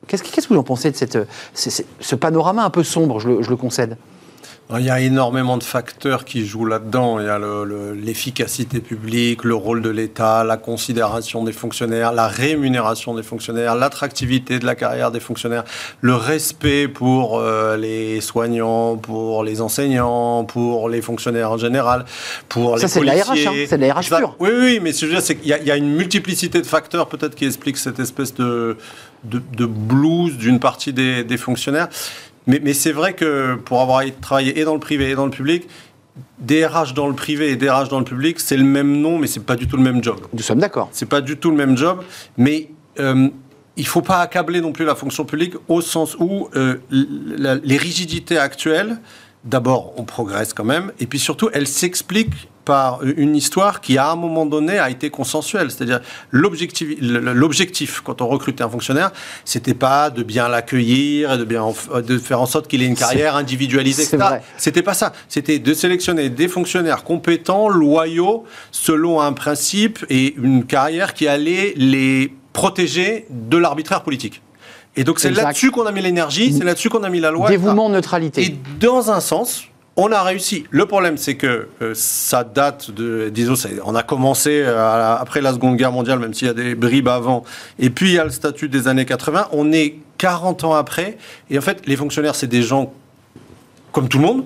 Qu'est-ce 0.06 0.22
que 0.22 0.52
vous 0.52 0.58
en 0.58 0.64
pensez 0.64 0.90
de 0.90 0.96
cette, 0.96 1.18
ce 1.54 2.14
panorama 2.14 2.64
un 2.64 2.70
peu 2.70 2.82
sombre, 2.82 3.20
je 3.20 3.28
le 3.28 3.56
concède? 3.56 3.96
Il 4.78 4.84
y 4.84 4.90
a 4.90 5.00
énormément 5.00 5.58
de 5.58 5.64
facteurs 5.64 6.24
qui 6.24 6.46
jouent 6.46 6.64
là-dedans. 6.64 7.18
Il 7.18 7.26
y 7.26 7.28
a 7.28 7.40
l'efficacité 7.94 8.80
publique, 8.80 9.42
le 9.42 9.54
rôle 9.54 9.82
de 9.82 9.90
l'État, 9.90 10.44
la 10.44 10.56
considération 10.56 11.42
des 11.42 11.52
fonctionnaires, 11.52 12.12
la 12.12 12.28
rémunération 12.28 13.14
des 13.14 13.24
fonctionnaires, 13.24 13.74
l'attractivité 13.74 14.60
de 14.60 14.66
la 14.66 14.76
carrière 14.76 15.10
des 15.10 15.18
fonctionnaires, 15.18 15.64
le 16.00 16.14
respect 16.14 16.86
pour 16.86 17.40
euh, 17.40 17.76
les 17.76 18.20
soignants, 18.20 18.96
pour 18.96 19.42
les 19.42 19.60
enseignants, 19.60 20.44
pour 20.44 20.88
les 20.88 21.02
fonctionnaires 21.02 21.50
en 21.50 21.58
général, 21.58 22.04
pour 22.48 22.76
les 22.76 22.86
Ça, 22.86 23.00
policiers. 23.00 23.24
c'est 23.24 23.36
de 23.36 23.36
la 23.36 23.48
RH, 23.48 23.56
hein 23.56 23.66
c'est 23.68 23.76
de 23.76 23.84
la 23.84 23.94
RH 23.94 24.18
pure. 24.18 24.36
Oui, 24.38 24.50
oui, 24.52 24.80
mais 24.80 24.92
ce 24.92 25.00
que 25.00 25.06
je 25.06 25.10
veux 25.10 25.16
dire, 25.16 25.26
c'est 25.26 25.36
qu'il 25.36 25.48
y, 25.48 25.70
a 25.70 25.76
une 25.76 25.92
multiplicité 25.96 26.60
de 26.60 26.66
facteurs 26.66 27.08
peut-être 27.08 27.34
qui 27.34 27.44
expliquent 27.44 27.78
cette 27.78 27.98
espèce 27.98 28.34
de, 28.34 28.76
de, 29.24 29.66
blues 29.66 30.36
d'une 30.36 30.60
partie 30.60 30.92
des, 30.92 31.24
des 31.24 31.36
fonctionnaires. 31.36 31.88
Mais, 32.62 32.74
c'est 32.74 32.92
vrai 32.92 33.14
que 33.14 33.54
pour 33.56 33.80
avoir 33.80 34.02
travaillé 34.20 34.58
et 34.58 34.64
dans 34.64 34.74
le 34.74 34.80
privé 34.80 35.10
et 35.10 35.14
dans 35.14 35.26
le 35.26 35.30
public, 35.30 35.68
DRH 36.40 36.94
dans 36.94 37.06
le 37.06 37.14
privé 37.14 37.50
et 37.50 37.56
DRH 37.56 37.88
dans 37.88 37.98
le 37.98 38.04
public, 38.04 38.40
c'est 38.40 38.56
le 38.56 38.64
même 38.64 39.00
nom, 39.00 39.18
mais 39.18 39.26
c'est 39.26 39.44
pas 39.44 39.56
du 39.56 39.68
tout 39.68 39.76
le 39.76 39.82
même 39.82 40.02
job. 40.02 40.18
Nous 40.32 40.42
sommes 40.42 40.58
d'accord. 40.58 40.88
C'est 40.92 41.08
pas 41.08 41.20
du 41.20 41.36
tout 41.36 41.50
le 41.50 41.56
même 41.56 41.76
job, 41.76 42.02
mais 42.36 42.70
euh, 42.98 43.28
il 43.76 43.86
faut 43.86 44.02
pas 44.02 44.18
accabler 44.18 44.60
non 44.60 44.72
plus 44.72 44.84
la 44.84 44.94
fonction 44.94 45.24
publique 45.24 45.54
au 45.68 45.80
sens 45.80 46.16
où 46.18 46.48
euh, 46.56 46.78
les 46.90 47.76
rigidités 47.76 48.38
actuelles, 48.38 48.98
d'abord, 49.44 49.94
on 49.96 50.04
progresse 50.04 50.52
quand 50.52 50.64
même, 50.64 50.92
et 50.98 51.06
puis 51.06 51.18
surtout, 51.18 51.48
elles 51.52 51.68
s'expliquent 51.68 52.49
par 52.64 53.00
une 53.02 53.34
histoire 53.36 53.80
qui, 53.80 53.98
à 53.98 54.10
un 54.10 54.16
moment 54.16 54.46
donné, 54.46 54.78
a 54.78 54.90
été 54.90 55.10
consensuelle. 55.10 55.70
C'est-à-dire, 55.70 56.00
l'objectif, 56.30 56.88
l'objectif, 57.00 58.00
quand 58.04 58.20
on 58.20 58.28
recrutait 58.28 58.62
un 58.62 58.68
fonctionnaire, 58.68 59.12
c'était 59.44 59.74
pas 59.74 60.10
de 60.10 60.22
bien 60.22 60.48
l'accueillir, 60.48 61.38
de 61.38 61.44
bien, 61.44 61.64
de 61.94 62.18
faire 62.18 62.40
en 62.40 62.46
sorte 62.46 62.68
qu'il 62.68 62.82
ait 62.82 62.86
une 62.86 62.96
carrière 62.96 63.36
individualisée, 63.36 64.02
etc. 64.02 64.40
C'était 64.56 64.82
pas 64.82 64.94
ça. 64.94 65.12
C'était 65.28 65.58
de 65.58 65.74
sélectionner 65.74 66.30
des 66.30 66.48
fonctionnaires 66.48 67.04
compétents, 67.04 67.68
loyaux, 67.68 68.44
selon 68.70 69.20
un 69.20 69.32
principe 69.32 70.04
et 70.10 70.34
une 70.36 70.64
carrière 70.64 71.14
qui 71.14 71.26
allait 71.28 71.72
les 71.76 72.32
protéger 72.52 73.26
de 73.30 73.56
l'arbitraire 73.56 74.02
politique. 74.02 74.42
Et 74.96 75.04
donc 75.04 75.20
c'est 75.20 75.30
là-dessus 75.30 75.70
qu'on 75.70 75.86
a 75.86 75.92
mis 75.92 76.02
l'énergie, 76.02 76.52
c'est 76.52 76.64
là-dessus 76.64 76.88
qu'on 76.88 77.04
a 77.04 77.08
mis 77.08 77.20
la 77.20 77.30
loi. 77.30 77.48
Dévouement, 77.48 77.88
neutralité. 77.88 78.42
Et 78.42 78.56
dans 78.80 79.10
un 79.10 79.20
sens, 79.20 79.64
on 79.96 80.12
a 80.12 80.22
réussi. 80.22 80.64
Le 80.70 80.86
problème, 80.86 81.16
c'est 81.16 81.36
que 81.36 81.68
euh, 81.82 81.92
ça 81.94 82.44
date 82.44 82.90
de, 82.90 83.28
disons, 83.28 83.54
on 83.84 83.94
a 83.94 84.02
commencé 84.02 84.62
euh, 84.64 85.16
après 85.16 85.40
la 85.40 85.52
Seconde 85.52 85.76
Guerre 85.76 85.92
mondiale, 85.92 86.18
même 86.18 86.32
s'il 86.32 86.46
y 86.46 86.50
a 86.50 86.54
des 86.54 86.74
bribes 86.74 87.08
avant, 87.08 87.44
et 87.78 87.90
puis 87.90 88.10
il 88.10 88.14
y 88.14 88.18
a 88.18 88.24
le 88.24 88.30
statut 88.30 88.68
des 88.68 88.88
années 88.88 89.04
80. 89.04 89.48
On 89.52 89.72
est 89.72 89.96
40 90.18 90.64
ans 90.64 90.74
après, 90.74 91.18
et 91.50 91.58
en 91.58 91.62
fait, 91.62 91.82
les 91.86 91.96
fonctionnaires, 91.96 92.34
c'est 92.34 92.46
des 92.46 92.62
gens 92.62 92.92
comme 93.92 94.08
tout 94.08 94.18
le 94.18 94.24
monde. 94.24 94.44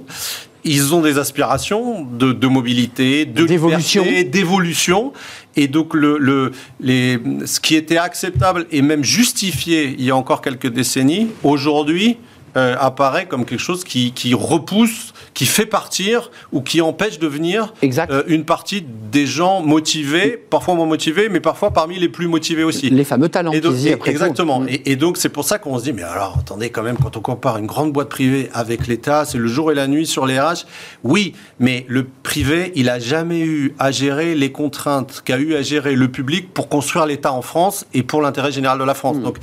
Ils 0.67 0.95
ont 0.95 1.03
des 1.03 1.19
aspirations 1.19 2.05
de, 2.05 2.47
mobilité, 2.47 3.27
de 3.27 3.45
d'évolution, 3.45 4.03
d'évolution, 4.03 5.13
et 5.57 5.69
donc 5.69 5.93
le, 5.93 6.53
les, 6.81 7.21
ce 7.45 7.61
qui 7.61 7.75
était 7.75 7.99
acceptable 7.99 8.67
et 8.71 8.81
même 8.81 9.05
justifié 9.05 9.95
il 9.99 10.05
y 10.07 10.11
a 10.11 10.17
encore 10.17 10.41
quelques 10.41 10.69
décennies, 10.69 11.29
aujourd'hui 11.43 12.17
euh, 12.57 12.77
apparaît 12.79 13.27
comme 13.27 13.45
quelque 13.45 13.61
chose 13.61 13.83
qui, 13.83 14.13
qui 14.13 14.33
repousse 14.33 15.13
qui 15.35 15.47
fait 15.47 15.67
partir 15.67 16.31
ou 16.53 16.63
qui 16.63 16.81
empêche 16.81 17.19
de 17.19 17.27
venir 17.27 17.75
euh, 17.83 18.23
une 18.29 18.45
partie 18.45 18.83
des 18.83 19.27
gens 19.27 19.63
motivés, 19.63 20.41
parfois 20.49 20.75
moins 20.75 20.87
motivés, 20.87 21.29
mais 21.29 21.41
parfois 21.41 21.73
parmi 21.73 21.99
les 21.99 22.09
plus 22.09 22.29
motivés 22.29 22.63
aussi. 22.63 22.89
Les 22.89 23.05
fameux 23.05 23.29
talents. 23.29 23.51
Et 23.53 23.61
donc, 23.61 23.75
exactement. 24.07 24.61
Mm. 24.61 24.69
Et, 24.85 24.97
donc 24.97 25.17
c'est 25.17 25.29
pour 25.29 25.45
ça 25.45 25.59
qu'on 25.59 25.79
se 25.79 25.85
dit, 25.85 25.93
mais 25.93 26.05
alors 26.05 26.37
attendez 26.39 26.71
quand 26.71 26.83
même, 26.83 26.97
quand 26.97 27.17
on 27.17 27.21
compare 27.21 27.59
une 27.59 27.67
grande 27.67 27.93
boîte 27.93 28.09
privée 28.09 28.49
avec 28.55 28.87
l'État, 28.87 29.25
c'est 29.25 29.39
le 29.39 29.49
jour 29.49 29.73
et 29.73 29.75
la 29.75 29.89
nuit 29.89 30.07
sur 30.07 30.25
les 30.25 30.39
RH. 30.39 30.67
Oui, 31.03 31.35
mais 31.59 31.85
le 31.89 32.07
privé, 32.23 32.73
il 32.77 32.89
a 32.89 33.01
jamais 33.01 33.41
eu 33.41 33.75
à 33.81 33.91
gérer 33.91 34.37
les 34.37 34.53
contraintes 34.53 35.23
qu'a 35.25 35.39
eu 35.39 35.57
à 35.57 35.63
gérer 35.63 35.97
le 35.97 36.09
public 36.09 36.55
pour 36.55 36.69
construire 36.69 37.07
l'État 37.07 37.33
en 37.33 37.43
France 37.43 37.87
et 37.93 38.05
pour 38.05 38.23
l'intérêt 38.23 38.53
général 38.53 38.79
de 38.79 38.85
la 38.85 38.95
France. 38.95 39.17
Mm. 39.17 39.23
Donc, 39.23 39.39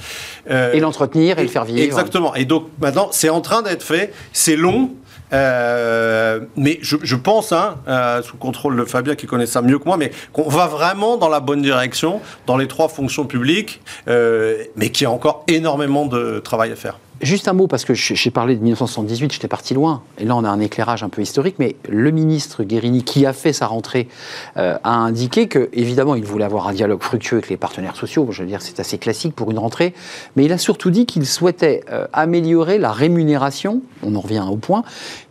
euh, 0.50 0.72
et 0.72 0.80
l'entretenir 0.80 1.38
et, 1.38 1.42
et 1.42 1.46
le 1.46 1.52
faire 1.52 1.66
vivre. 1.66 1.82
Exactement. 1.82 2.34
Et 2.36 2.46
donc 2.46 2.68
maintenant, 2.80 3.10
c'est 3.12 3.30
en 3.30 3.42
train 3.42 3.62
d'être 3.62 3.84
fait. 3.84 4.14
C'est 4.32 4.56
long. 4.56 4.92
Euh, 5.34 6.42
mais 6.56 6.80
je, 6.82 7.16
pense, 7.16 7.52
hein, 7.52 7.78
euh, 7.88 8.22
sous 8.22 8.38
contrôle 8.38 8.76
de 8.76 8.86
Fabien 8.86 9.16
qui 9.16 9.28
connaît 9.28 9.46
ça 9.46 9.62
mieux 9.62 9.80
que 9.80 9.86
moi, 9.86 9.98
mais 9.98 10.12
qu'on 10.34 10.50
va 10.50 10.68
vraiment 10.68 11.18
dans 11.18 11.30
la 11.30 11.40
bonne 11.40 11.62
direction 11.62 12.22
dans 12.48 12.58
les 12.58 12.68
trois 12.68 12.90
fonctions 12.90 13.26
publiques, 13.26 13.82
euh, 14.08 14.64
mais 14.76 14.90
qu'il 14.90 15.04
y 15.04 15.08
a 15.08 15.12
encore 15.12 15.44
énormément 15.48 16.06
de 16.06 16.40
travail 16.40 16.72
à 16.72 16.76
faire. 16.76 16.98
Juste 17.22 17.48
un 17.48 17.54
mot, 17.54 17.68
parce 17.68 17.86
que 17.86 17.94
j'ai 17.94 18.32
parlé 18.32 18.56
de 18.56 18.62
1978, 18.62 19.32
j'étais 19.32 19.48
parti 19.48 19.74
loin, 19.74 20.02
et 20.18 20.26
là 20.26 20.36
on 20.36 20.44
a 20.44 20.50
un 20.50 20.60
éclairage 20.60 21.04
un 21.04 21.10
peu 21.10 21.22
historique, 21.22 21.56
mais 21.60 21.76
le 21.88 22.10
ministre 22.10 22.64
Guérini, 22.64 23.04
qui 23.04 23.26
a 23.26 23.34
fait 23.34 23.54
sa 23.54 23.68
rentrée, 23.68 24.08
a 24.56 24.80
indiqué 24.84 25.48
que, 25.48 25.70
évidemment, 25.74 26.16
il 26.16 26.26
voulait 26.26 26.46
avoir 26.46 26.68
un 26.68 26.74
dialogue 26.74 27.02
fructueux 27.04 27.38
avec 27.38 27.50
les 27.50 27.58
partenaires 27.58 27.96
sociaux, 27.96 28.28
je 28.32 28.42
veux 28.42 28.48
dire, 28.48 28.62
c'est 28.62 28.80
assez 28.80 28.98
classique 28.98 29.36
pour 29.36 29.52
une 29.52 29.60
rentrée, 29.60 29.94
mais 30.36 30.46
il 30.46 30.52
a 30.52 30.58
surtout 30.58 30.90
dit 30.90 31.06
qu'il 31.06 31.26
souhaitait 31.28 31.84
améliorer 32.12 32.80
la 32.80 32.92
rémunération, 32.92 33.82
on 34.04 34.16
en 34.16 34.20
revient 34.20 34.44
au 34.50 34.58
point, 34.58 34.84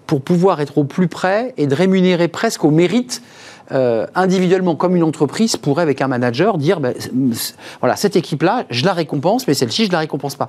pour 0.06 0.22
pouvoir 0.22 0.60
être 0.60 0.78
au 0.78 0.84
plus 0.84 1.06
près 1.06 1.54
et 1.56 1.66
de 1.68 1.74
rémunérer 1.74 2.26
presque 2.28 2.64
au 2.64 2.70
mérite 2.70 3.22
euh, 3.72 4.06
individuellement, 4.16 4.74
comme 4.74 4.96
une 4.96 5.04
entreprise 5.04 5.56
pourrait, 5.56 5.84
avec 5.84 6.02
un 6.02 6.08
manager, 6.08 6.58
dire 6.58 6.80
ben, 6.80 6.94
voilà, 7.78 7.94
cette 7.94 8.16
équipe-là, 8.16 8.64
je 8.70 8.84
la 8.84 8.92
récompense, 8.92 9.46
mais 9.46 9.54
celle-ci, 9.54 9.86
je 9.86 9.92
la 9.92 10.00
récompense 10.00 10.34
pas. 10.34 10.48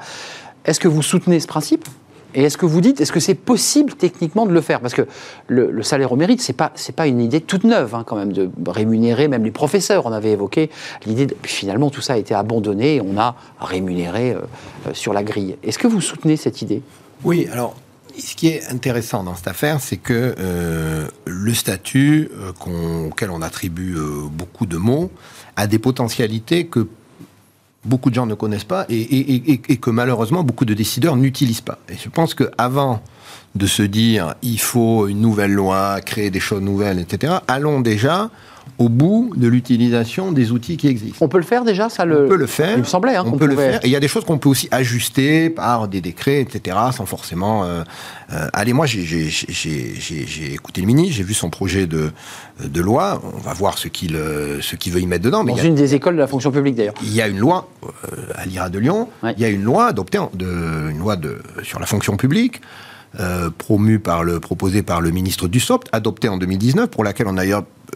Est-ce 0.66 0.80
que 0.80 0.88
vous 0.88 1.02
soutenez 1.02 1.40
ce 1.40 1.48
principe 1.48 1.88
et 2.34 2.44
est-ce 2.44 2.58
que 2.58 2.66
vous 2.66 2.82
dites, 2.82 3.02
est-ce 3.02 3.12
que 3.12 3.20
c'est 3.20 3.36
possible 3.36 3.94
techniquement 3.94 4.46
de 4.46 4.54
le 4.54 4.62
faire? 4.62 4.80
Parce 4.80 4.94
que 4.94 5.06
le, 5.48 5.84
salaire 5.84 6.12
au 6.12 6.16
mérite, 6.16 6.42
ce 6.42 6.52
n'est 6.52 6.56
pas, 6.56 6.72
pas 6.96 7.08
une 7.08 7.20
idée 7.20 7.42
toute 7.42 7.64
neuve, 7.64 7.94
hein, 7.94 8.04
quand 8.06 8.16
même, 8.16 8.32
de 8.32 8.50
rémunérer 8.68 9.28
même 9.28 9.44
les 9.44 9.52
professeurs. 9.52 10.06
On 10.06 10.12
avait 10.12 10.32
évoqué 10.32 10.70
l'idée, 11.06 11.28
puis 11.28 11.52
finalement, 11.52 11.90
tout 11.90 12.02
ça 12.02 12.14
a 12.14 12.18
été 12.18 12.34
abandonné 12.34 13.02
on 13.02 13.20
a 13.20 13.36
rémunéré 13.60 14.32
euh, 14.32 14.42
euh, 14.88 14.94
sur 14.94 15.14
la 15.14 15.24
grille. 15.24 15.58
Est-ce 15.64 15.78
que 15.78 15.88
vous 15.88 16.02
soutenez 16.02 16.38
cette 16.38 16.62
idée? 16.62 16.82
Oui, 17.24 17.48
alors 17.52 17.76
ce 18.18 18.36
qui 18.36 18.48
est 18.48 18.66
intéressant 18.70 19.24
dans 19.24 19.36
cette 19.36 19.48
affaire, 19.48 19.80
c'est 19.80 19.98
que 19.98 20.36
euh, 20.38 21.08
le 21.26 21.54
statut 21.54 22.30
auquel 22.66 23.30
on 23.30 23.42
attribue 23.42 23.96
beaucoup 24.32 24.66
de 24.66 24.78
mots 24.78 25.12
a 25.56 25.68
des 25.68 25.80
potentialités 25.80 26.68
que 26.68 26.88
beaucoup 27.86 28.10
de 28.10 28.16
gens 28.16 28.26
ne 28.26 28.36
connaissent 28.36 28.64
pas 28.64 28.86
et, 28.90 29.58
que 29.58 29.90
malheureusement 29.90 30.44
beaucoup 30.44 30.66
de 30.66 30.74
décideurs 30.74 31.16
n'utilisent 31.16 31.62
pas. 31.62 31.80
Et 31.90 31.96
je 31.96 32.10
pense 32.10 32.34
qu'avant 32.34 33.02
de 33.56 33.68
se 33.68 33.84
dire 33.84 34.36
il 34.42 34.60
faut 34.60 35.08
une 35.08 35.22
nouvelle 35.22 35.54
loi, 35.54 36.02
créer 36.02 36.30
des 36.30 36.40
choses 36.40 36.62
nouvelles, 36.62 37.00
etc., 37.00 37.34
allons 37.48 37.82
déjà 37.82 38.30
au 38.78 38.90
bout 38.90 39.32
de 39.36 39.48
l'utilisation 39.48 40.32
des 40.32 40.52
outils 40.52 40.78
qui 40.78 40.88
existent. 40.88 41.18
On 41.22 41.28
peut 41.28 41.38
le 41.38 41.44
faire 41.44 41.64
déjà, 41.64 41.90
ça 41.90 42.06
le. 42.06 42.26
On 42.26 42.30
peut 42.30 42.36
le 42.36 42.48
faire. 42.48 42.74
Il 42.74 42.80
me 42.80 42.84
semblait. 42.84 43.16
Hein, 43.16 43.24
on 43.26 43.38
peut 43.38 43.46
le 43.46 43.56
faire. 43.56 43.84
Et 43.84 43.88
il 43.88 43.92
y 43.92 43.96
a 43.96 44.00
des 44.00 44.08
choses 44.08 44.26
qu'on 44.26 44.38
peut 44.38 44.50
aussi 44.50 44.68
ajuster 44.72 45.50
par 45.50 45.88
des 45.88 46.02
décrets, 46.02 46.42
etc., 46.42 46.78
sans 46.92 47.06
forcément. 47.06 47.64
Euh, 47.64 47.84
euh, 48.34 48.48
allez, 48.54 48.74
moi, 48.74 48.86
j'ai 48.86 50.54
écouté 50.54 50.82
le 50.82 50.88
ministre, 50.88 51.16
j'ai 51.16 51.24
vu 51.24 51.34
son 51.34 51.50
projet 51.50 51.86
de, 51.86 52.12
de 52.64 52.82
loi. 52.82 53.22
On 53.36 53.40
va 53.40 53.54
voir 53.54 53.78
ce 53.78 53.88
qu'il 53.88 54.18
ce 54.62 54.76
qu'il 54.76 54.94
veut 54.94 55.02
y 55.02 55.08
mettre 55.08 55.26
dedans. 55.26 55.44
Dans 55.44 55.56
une 55.56 55.76
des 55.76 55.96
écoles 55.96 56.16
de 56.16 56.20
la 56.20 56.28
fonction 56.28 56.52
publique, 56.52 56.76
d'ailleurs. 56.76 56.96
Il 57.04 57.14
y 57.14 57.22
a 57.22 57.28
une 57.28 57.40
loi 57.40 57.68
euh, 57.84 57.88
à 58.36 58.46
l'IRA 58.46 58.70
de 58.70 58.80
Lyon. 58.80 59.10
Il 59.24 59.40
y 59.40 59.46
a 59.46 59.50
une 59.50 59.64
loi 59.64 59.88
adoptée, 59.88 60.20
de, 60.34 60.90
une 60.90 61.00
loi 61.00 61.16
de, 61.16 61.40
sur 61.64 61.80
la 61.80 61.86
fonction 61.86 62.18
publique. 62.18 62.62
Euh, 63.20 63.50
promu 63.50 64.00
par 64.00 64.24
le, 64.24 64.40
proposé 64.40 64.84
par 64.84 65.02
le 65.02 65.12
ministre 65.12 65.50
Dussopt, 65.50 65.90
adopté 65.92 66.30
en 66.30 66.38
2019, 66.38 66.90
pour 66.90 67.04
laquelle 67.04 67.28
on 67.28 67.34
n'a 67.34 67.44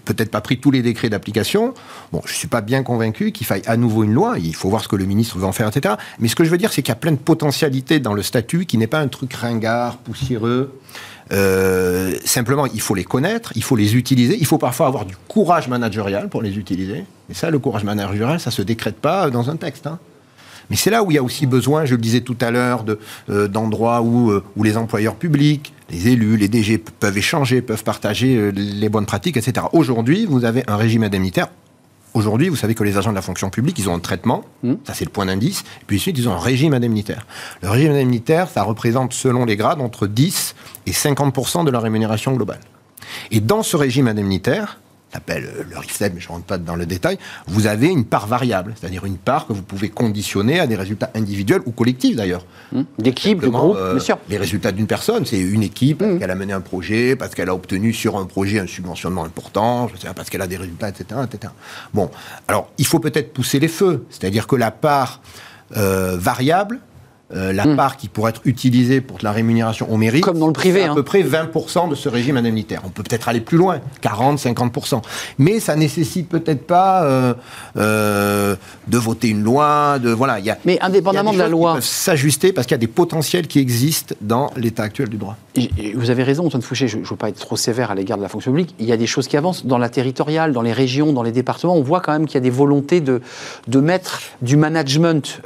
peut-être 0.04 0.32
pas 0.32 0.42
pris 0.42 0.60
tous 0.60 0.72
les 0.72 0.82
décrets 0.82 1.10
d'application. 1.10 1.74
Bon, 2.12 2.22
je 2.26 2.34
suis 2.34 2.48
pas 2.48 2.62
bien 2.62 2.84
convaincu 2.84 3.32
qu'il 3.32 3.48
faille 3.48 3.62
à 3.66 3.78
nouveau 3.78 4.04
une 4.04 4.14
loi. 4.14 4.36
Il 4.38 4.56
faut 4.56 4.70
voir 4.70 4.84
ce 4.84 4.88
que 4.88 4.96
le 4.96 5.06
ministre 5.06 5.38
veut 5.38 5.46
en 5.46 5.52
faire, 5.52 5.68
etc. 5.68 5.96
Mais 6.20 6.28
ce 6.28 6.36
que 6.36 6.44
je 6.44 6.50
veux 6.50 6.58
dire, 6.58 6.72
c'est 6.74 6.82
qu'il 6.82 6.92
y 6.92 6.98
a 6.98 7.00
plein 7.00 7.12
de 7.12 7.18
potentialités 7.18 8.00
dans 8.00 8.14
le 8.14 8.22
statut 8.22 8.66
qui 8.66 8.78
n'est 8.78 8.88
pas 8.88 9.00
un 9.00 9.08
truc 9.08 9.34
ringard, 9.34 9.98
poussiéreux. 9.98 10.80
Euh, 11.32 12.16
simplement, 12.24 12.68
il 12.68 12.82
faut 12.82 12.96
les 12.96 13.04
connaître, 13.04 13.52
il 13.56 13.64
faut 13.64 13.76
les 13.76 13.96
utiliser, 13.96 14.38
il 14.40 14.46
faut 14.46 14.60
parfois 14.60 14.88
avoir 14.88 15.06
du 15.06 15.16
courage 15.28 15.68
managérial 15.68 16.30
pour 16.30 16.42
les 16.42 16.58
utiliser. 16.58 17.06
Et 17.30 17.34
ça, 17.34 17.50
le 17.50 17.58
courage 17.58 17.84
managérial, 17.84 18.40
ça 18.40 18.52
se 18.52 18.62
décrète 18.62 18.98
pas 18.98 19.30
dans 19.30 19.50
un 19.50 19.56
texte. 19.56 19.88
Hein. 19.88 20.00
Mais 20.70 20.76
c'est 20.76 20.90
là 20.90 21.04
où 21.04 21.12
il 21.12 21.16
y 21.16 21.18
a 21.18 21.24
aussi 21.24 21.46
besoin, 21.46 21.86
je 21.86 21.96
le 21.96 22.02
disais 22.02 22.22
tout 22.22 22.38
à 22.42 22.52
l'heure, 22.52 22.86
euh, 23.30 23.48
d'endroits 23.48 24.02
où, 24.02 24.32
euh, 24.32 24.44
où 24.56 24.64
les 24.64 24.78
employeurs 24.78 25.16
publics, 25.16 25.74
les 25.90 26.08
élus, 26.10 26.38
les 26.38 26.48
DG 26.48 26.78
peuvent 26.78 27.18
échanger, 27.18 27.62
peuvent 27.62 27.84
partager 27.84 28.36
euh, 28.36 28.52
les 28.52 28.90
bonnes 28.90 29.06
pratiques, 29.06 29.38
etc. 29.38 29.68
Aujourd'hui, 29.74 30.26
vous 30.26 30.46
avez 30.46 30.64
un 30.68 30.76
régime 30.78 31.04
indemnitaire 31.04 31.48
aujourd'hui, 32.16 32.50
vous 32.50 32.56
savez 32.56 32.74
que 32.74 32.84
les 32.84 32.98
agents 32.98 33.12
de 33.12 33.16
la 33.16 33.22
fonction 33.22 33.50
publique, 33.50 33.78
ils 33.78 33.90
ont 33.90 33.94
un 33.94 34.00
traitement, 34.00 34.46
Hmm. 34.64 34.76
ça 34.86 34.94
c'est 34.94 35.06
le 35.06 35.12
point 35.12 35.26
d'indice, 35.26 35.66
et 35.82 35.86
puis 35.86 35.98
ensuite 35.98 36.18
ils 36.18 36.28
ont 36.30 36.34
un 36.34 36.40
régime 36.40 36.74
indemnitaire. 36.74 37.28
Le 37.62 37.70
régime 37.70 37.92
indemnitaire, 37.92 38.50
ça 38.50 38.64
représente 38.64 39.14
selon 39.14 39.46
les 39.46 39.58
grades 39.58 39.82
entre 39.82 40.08
10 40.08 40.56
et 40.88 40.92
50% 40.92 41.66
de 41.66 41.72
la 41.72 41.80
rémunération 41.80 42.34
globale. 42.34 42.62
Et 43.32 43.42
dans 43.42 43.64
ce 43.64 43.76
régime 43.78 44.08
indemnitaire, 44.08 44.80
s'appelle 45.16 45.46
euh, 45.46 45.64
le 45.70 45.78
RIFSEB, 45.78 46.14
mais 46.16 46.20
je 46.22 46.28
ne 46.28 46.34
rentre 46.34 46.46
pas 46.46 46.58
dans 46.58 46.76
le 46.76 46.86
détail, 46.86 47.18
vous 47.48 47.68
avez 47.68 47.88
une 47.88 48.06
part 48.06 48.28
variable, 48.28 48.74
c'est-à-dire 48.80 49.06
une 49.06 49.18
part 49.18 49.48
que 49.48 49.54
vous 49.54 49.62
pouvez 49.62 49.90
conditionner 49.90 50.60
à 50.60 50.68
des 50.68 50.76
résultats 50.76 51.10
individuels 51.16 51.62
ou 51.66 51.72
collectifs 51.72 52.16
d'ailleurs. 52.16 52.46
D'équipe, 53.00 53.40
de 53.42 53.48
groupe, 53.48 53.78
euh, 53.78 53.94
bien 53.94 54.04
sûr. 54.04 54.18
Les 54.30 54.38
résultats 54.38 54.72
d'une 54.72 54.88
personne, 54.88 55.26
c'est 55.26 55.40
une 55.40 55.64
équipe, 55.64 56.00
parce 56.00 56.12
Mhm. 56.12 56.20
qu'elle 56.20 56.32
a 56.32 56.36
mené 56.36 56.54
un 56.54 56.62
projet, 56.62 57.16
parce 57.16 57.34
qu'elle 57.34 57.50
a 57.50 57.56
obtenu 57.56 57.94
sur 57.94 58.18
un 58.18 58.26
projet 58.26 58.60
un 58.60 58.68
subventionnement 58.68 59.24
important, 59.24 59.88
je 59.88 59.98
sais 59.98 60.08
pas, 60.08 60.14
parce 60.14 60.30
qu'elle 60.30 60.42
a 60.42 60.48
des 60.48 60.58
résultats, 60.58 60.90
etc., 60.90 61.22
etc. 61.24 61.54
Bon, 61.94 62.10
alors 62.48 62.70
il 62.78 62.86
faut 62.86 63.00
peut-être 63.00 63.34
pousser 63.34 63.60
les 63.60 63.68
feux, 63.70 64.06
c'est-à-dire 64.10 64.48
que 64.48 64.56
la 64.56 64.72
part 64.72 65.22
euh, 65.78 66.16
variable, 66.20 66.80
euh, 67.36 67.52
la 67.54 67.66
Mhm. 67.66 67.76
part 67.76 67.98
qui 67.98 68.08
pourrait 68.08 68.30
être 68.32 68.42
utilisée 68.46 69.02
pour 69.02 69.18
de 69.18 69.24
la 69.24 69.32
rémunération 69.32 69.92
au 69.92 69.98
mérite, 69.98 70.24
Comme 70.24 70.40
dans 70.40 70.48
le 70.48 70.54
privé, 70.54 70.84
à 70.84 70.92
hein. 70.92 70.96
peu 70.96 71.04
près 71.04 71.22
20% 71.22 71.88
de 71.90 71.96
ce 71.96 72.08
régime 72.10 72.38
indemnitaire. 72.38 72.82
On 72.86 72.90
peut 72.90 73.04
peut-être 73.04 73.28
aller 73.30 73.42
plus 73.42 73.58
loin, 73.58 73.80
40, 74.02 74.40
50%. 74.40 75.02
Mais 75.38 75.60
ça 75.60 75.76
nécessite 75.76 76.30
peut-être 76.30 76.66
pas 76.66 77.04
euh, 77.04 77.34
euh, 77.78 78.56
de 78.88 78.98
voter 78.98 79.30
une 79.30 79.44
loi, 79.44 80.00
de 80.00 80.10
voilà. 80.12 80.40
il 80.40 80.46
Y 80.46 80.50
a, 80.50 80.58
Mais 80.66 80.80
indépendamment 80.82 81.32
y 81.32 81.36
a 81.36 81.38
de 81.38 81.38
des 81.38 81.44
la 81.44 81.46
choses 81.50 81.54
qui 81.56 81.62
loi, 81.62 81.82
s'ajuster 81.82 82.54
parce 82.54 82.68
qu'il 82.68 82.74
y 82.74 82.76
a 82.76 82.80
des 82.80 82.88
potentiels 82.88 83.48
qui 83.48 83.60
existent 83.60 84.16
dans 84.22 84.52
l'état 84.56 84.84
actuel 84.84 85.10
du 85.10 85.18
droit. 85.18 85.36
Et- 85.56 85.70
Vous 85.96 86.10
avez 86.10 86.24
raison, 86.24 86.46
Antoine 86.46 86.62
Fouché, 86.62 86.88
je 86.88 86.98
ne 86.98 87.04
veux 87.06 87.16
pas 87.16 87.30
être 87.30 87.40
trop 87.40 87.56
sévère 87.58 87.92
à 87.92 87.96
l'égard 87.96 88.18
de 88.18 88.24
la 88.24 88.30
fonction 88.30 88.52
publique. 88.52 88.76
Il 88.80 88.86
y 88.86 88.92
a 88.92 88.98
des 88.98 89.08
choses 89.08 89.28
qui 89.28 89.38
avancent 89.38 89.66
dans 89.66 89.78
la 89.78 89.90
territoriale, 89.90 90.52
dans 90.54 90.62
les 90.62 90.74
régions, 90.74 91.14
dans 91.14 91.24
les 91.24 91.32
départements. 91.32 91.76
On 91.76 91.82
voit 91.82 92.02
quand 92.02 92.12
même 92.12 92.26
qu'il 92.26 92.36
y 92.36 92.38
a 92.38 92.42
des 92.42 92.50
volontés 92.50 93.02
de, 93.02 93.22
de 93.68 93.80
mettre 93.80 94.22
du 94.42 94.58
management, 94.58 95.42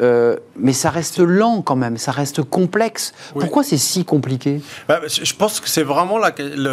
mais 0.60 0.74
ça 0.74 0.89
reste 0.89 1.19
lent 1.19 1.62
quand 1.62 1.75
même, 1.75 1.78
ça 1.98 2.12
reste 2.12 2.41
complexe. 2.43 3.13
Oui. 3.36 3.41
Pourquoi 3.41 3.63
c'est 3.63 3.77
si 3.77 4.05
compliqué 4.05 4.62
Bah, 4.88 5.00
je 5.07 5.33
pense 5.33 5.59
que 5.59 5.69
c'est 5.69 5.83
vraiment 5.83 6.17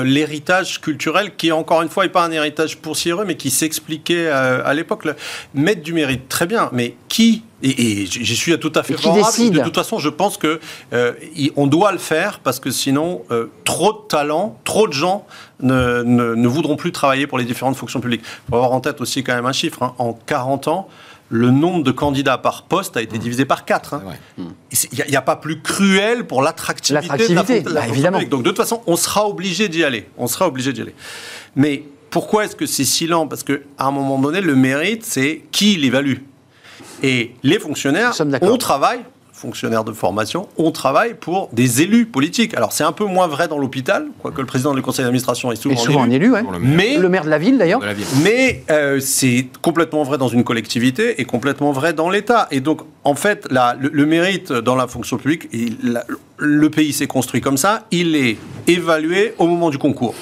l'héritage 0.02 0.80
culturel 0.80 1.36
qui, 1.36 1.52
encore 1.52 1.82
une 1.82 1.88
fois, 1.88 2.04
n'est 2.04 2.10
pas 2.10 2.24
un 2.24 2.30
héritage 2.32 2.78
poussiéreux, 2.78 3.24
mais 3.24 3.36
qui 3.36 3.50
s'expliquait 3.50 4.26
euh, 4.26 4.62
à 4.64 4.74
l'époque. 4.74 5.06
Mettre 5.54 5.82
du 5.82 5.92
mérite, 5.92 6.28
très 6.28 6.46
bien, 6.46 6.68
mais 6.72 6.94
qui 7.08 7.42
et, 7.62 8.02
et 8.02 8.06
j'y 8.06 8.36
suis 8.36 8.58
tout 8.58 8.72
à 8.74 8.82
fait 8.82 8.94
favorable. 8.98 9.22
De 9.50 9.60
toute 9.64 9.74
façon, 9.74 9.98
je 9.98 10.10
pense 10.10 10.36
que 10.36 10.60
euh, 10.92 11.12
on 11.56 11.66
doit 11.66 11.90
le 11.92 11.98
faire 11.98 12.40
parce 12.40 12.60
que 12.60 12.70
sinon, 12.70 13.22
euh, 13.30 13.46
trop 13.64 13.92
de 13.92 13.98
talents, 14.08 14.58
trop 14.64 14.86
de 14.86 14.92
gens 14.92 15.26
ne, 15.60 16.02
ne- 16.02 16.34
ne 16.34 16.48
voudront 16.48 16.76
plus 16.76 16.92
travailler 16.92 17.26
pour 17.26 17.38
les 17.38 17.44
différentes 17.46 17.76
fonctions 17.76 18.00
publiques. 18.00 18.22
Il 18.24 18.50
faut 18.50 18.56
avoir 18.56 18.72
en 18.72 18.80
tête 18.80 19.00
aussi 19.00 19.24
quand 19.24 19.34
même 19.34 19.46
un 19.46 19.52
chiffre. 19.52 19.82
hein. 19.82 19.94
En 19.98 20.12
40 20.12 20.68
ans, 20.68 20.88
le 21.28 21.50
nombre 21.50 21.82
de 21.82 21.90
candidats 21.90 22.38
par 22.38 22.64
poste 22.64 22.96
a 22.96 23.02
été 23.02 23.18
divisé 23.18 23.44
par 23.44 23.64
4. 23.64 23.94
hein. 23.94 24.02
Ouais. 24.06 24.44
Il 24.92 25.04
n'y 25.08 25.16
a, 25.16 25.22
pas 25.22 25.36
plus 25.36 25.60
cruel 25.60 26.26
pour 26.26 26.42
l'attractivité 26.42 27.28
de 27.28 27.34
la, 27.34 27.80
bah, 27.80 27.88
évidemment. 27.88 28.22
Donc 28.22 28.42
de 28.42 28.48
toute 28.48 28.56
façon, 28.56 28.82
on 28.86 28.96
sera 28.96 29.28
obligé 29.28 29.68
d'y 29.68 29.82
aller. 29.82 30.08
On 30.18 30.26
sera 30.26 30.46
obligé 30.46 30.72
d'y 30.72 30.82
aller. 30.82 30.94
Mais 31.56 31.84
pourquoi 32.10 32.44
est-ce 32.44 32.56
que 32.56 32.66
c'est 32.66 32.84
si 32.84 33.06
lent? 33.06 33.26
Parce 33.26 33.42
qu'à 33.42 33.56
un 33.78 33.90
moment 33.90 34.18
donné, 34.18 34.40
le 34.40 34.54
mérite, 34.54 35.04
c'est 35.04 35.42
qui 35.50 35.76
l'évalue. 35.76 36.18
Et 37.02 37.34
les 37.42 37.58
fonctionnaires, 37.58 38.12
on 38.42 38.56
travaille, 38.56 39.00
fonctionnaires 39.40 39.84
de 39.84 39.92
formation, 39.92 40.48
on 40.56 40.70
travaille 40.70 41.14
pour 41.14 41.50
des 41.52 41.82
élus 41.82 42.06
politiques. 42.06 42.54
Alors 42.56 42.72
c'est 42.72 42.84
un 42.84 42.92
peu 42.92 43.04
moins 43.04 43.26
vrai 43.26 43.48
dans 43.48 43.58
l'hôpital, 43.58 44.06
quoique 44.22 44.40
le 44.40 44.46
président 44.46 44.74
du 44.74 44.80
conseil 44.82 45.04
d'administration 45.04 45.52
est 45.52 45.56
souvent, 45.56 46.02
un 46.02 46.06
élu. 46.10 46.24
élu, 46.26 46.32
ouais. 46.32 46.42
Pour 46.42 46.52
le 46.52 46.58
maire 46.58 46.74
Mais 46.76 46.96
Le 46.96 47.08
maire 47.10 47.24
de 47.24 47.28
la 47.30 47.38
ville 47.38 47.58
d'ailleurs. 47.58 47.80
mais 48.22 48.64
euh, 48.70 48.98
c'est 48.98 49.48
complètement 49.60 50.02
vrai 50.04 50.16
dans 50.16 50.28
une 50.28 50.42
collectivité 50.42 51.20
et 51.20 51.24
complètement 51.26 51.72
vrai 51.72 51.92
dans 51.92 52.08
l'État. 52.08 52.48
Et 52.50 52.60
donc, 52.60 52.80
en 53.04 53.14
fait, 53.14 53.46
la- 53.50 53.76
le, 53.78 53.90
le 53.92 54.06
mérite 54.06 54.52
dans 54.52 54.74
la 54.74 54.86
fonction 54.86 55.18
publique, 55.18 55.48
il- 55.52 55.76
la- 55.82 56.04
le 56.38 56.70
pays 56.70 56.92
s'est 56.94 57.06
construit 57.06 57.40
comme 57.42 57.58
ça, 57.58 57.84
il 57.90 58.16
est 58.16 58.38
évalué 58.66 59.34
au 59.38 59.46
moment 59.46 59.68
du 59.70 59.78
concours, 59.78 60.14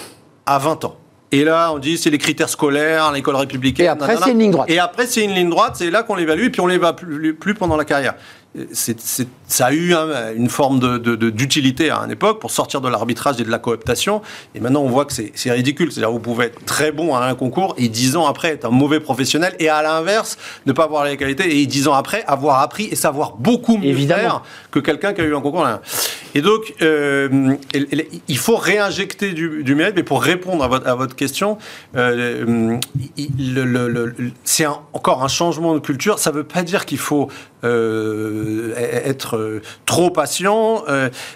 à 0.46 0.58
20 0.58 0.84
ans. 0.84 0.96
Et 1.32 1.42
là, 1.42 1.72
on 1.72 1.78
dit 1.78 1.98
c'est 1.98 2.10
les 2.10 2.18
critères 2.18 2.48
scolaires, 2.48 3.10
l'école 3.12 3.34
républicaine. 3.36 3.86
Et 3.86 3.88
après, 3.88 4.16
c'est 4.22 4.30
une 4.32 4.38
ligne 4.38 4.50
droite. 4.52 4.70
Et 4.70 4.78
après, 4.78 5.06
c'est 5.06 5.24
une 5.24 5.32
ligne 5.34 5.50
droite, 5.50 5.74
c'est 5.76 5.90
là 5.90 6.02
qu'on 6.04 6.14
l'évalue, 6.14 6.44
et 6.44 6.50
puis 6.50 6.60
on 6.60 6.66
l'évalue 6.68 6.94
plus, 6.96 7.34
plus 7.34 7.54
pendant 7.54 7.76
la 7.76 7.84
carrière. 7.84 8.14
Ça 9.48 9.66
a 9.66 9.72
eu 9.72 9.94
hein, 9.94 10.32
une 10.36 10.48
forme 10.48 10.98
d'utilité 11.00 11.90
à 11.90 11.98
une 11.98 12.12
époque 12.12 12.40
pour 12.40 12.50
sortir 12.50 12.80
de 12.80 12.88
l'arbitrage 12.88 13.40
et 13.40 13.44
de 13.44 13.50
la 13.50 13.58
cooptation. 13.58 14.22
Et 14.54 14.60
maintenant, 14.60 14.82
on 14.82 14.88
voit 14.88 15.04
que 15.04 15.12
c'est 15.12 15.32
c'est 15.34 15.50
ridicule. 15.50 15.90
C'est-à-dire, 15.90 16.12
vous 16.12 16.20
pouvez 16.20 16.46
être 16.46 16.64
très 16.64 16.92
bon 16.92 17.14
à 17.14 17.24
un 17.24 17.34
concours 17.34 17.74
et 17.78 17.88
dix 17.88 18.16
ans 18.16 18.26
après 18.26 18.48
être 18.48 18.64
un 18.66 18.70
mauvais 18.70 19.00
professionnel, 19.00 19.54
et 19.58 19.68
à 19.68 19.82
l'inverse, 19.82 20.38
ne 20.66 20.72
pas 20.72 20.84
avoir 20.84 21.04
les 21.04 21.16
qualités, 21.16 21.60
et 21.60 21.66
dix 21.66 21.88
ans 21.88 21.94
après, 21.94 22.22
avoir 22.26 22.60
appris 22.60 22.84
et 22.90 22.96
savoir 22.96 23.36
beaucoup 23.36 23.76
mieux 23.76 23.88
Évidemment. 23.88 24.22
faire 24.22 24.42
que 24.74 24.80
quelqu'un 24.80 25.12
qui 25.14 25.20
a 25.20 25.24
eu 25.24 25.34
un 25.36 25.40
concours. 25.40 25.64
Et 26.34 26.42
donc, 26.42 26.74
euh, 26.82 27.54
il- 28.28 28.38
faut 28.38 28.56
réinjecter 28.56 29.32
du, 29.32 29.62
du 29.62 29.74
mérite, 29.76 29.94
mais 29.94 30.02
pour 30.02 30.20
répondre 30.20 30.64
à 30.64 30.94
votre, 30.96 31.14
question, 31.14 31.58
euh, 31.96 32.76
c'est 34.42 34.66
encore 34.66 35.22
un 35.22 35.28
changement 35.28 35.74
de 35.74 35.78
culture. 35.78 36.18
Ça 36.18 36.30
ne 36.32 36.36
veut 36.38 36.44
pas 36.44 36.64
dire 36.64 36.86
qu'il 36.86 36.98
faut 36.98 37.30
euh, 37.62 38.74
être 38.76 39.36
euh, 39.36 39.62
trop 39.86 40.10
patient, 40.10 40.82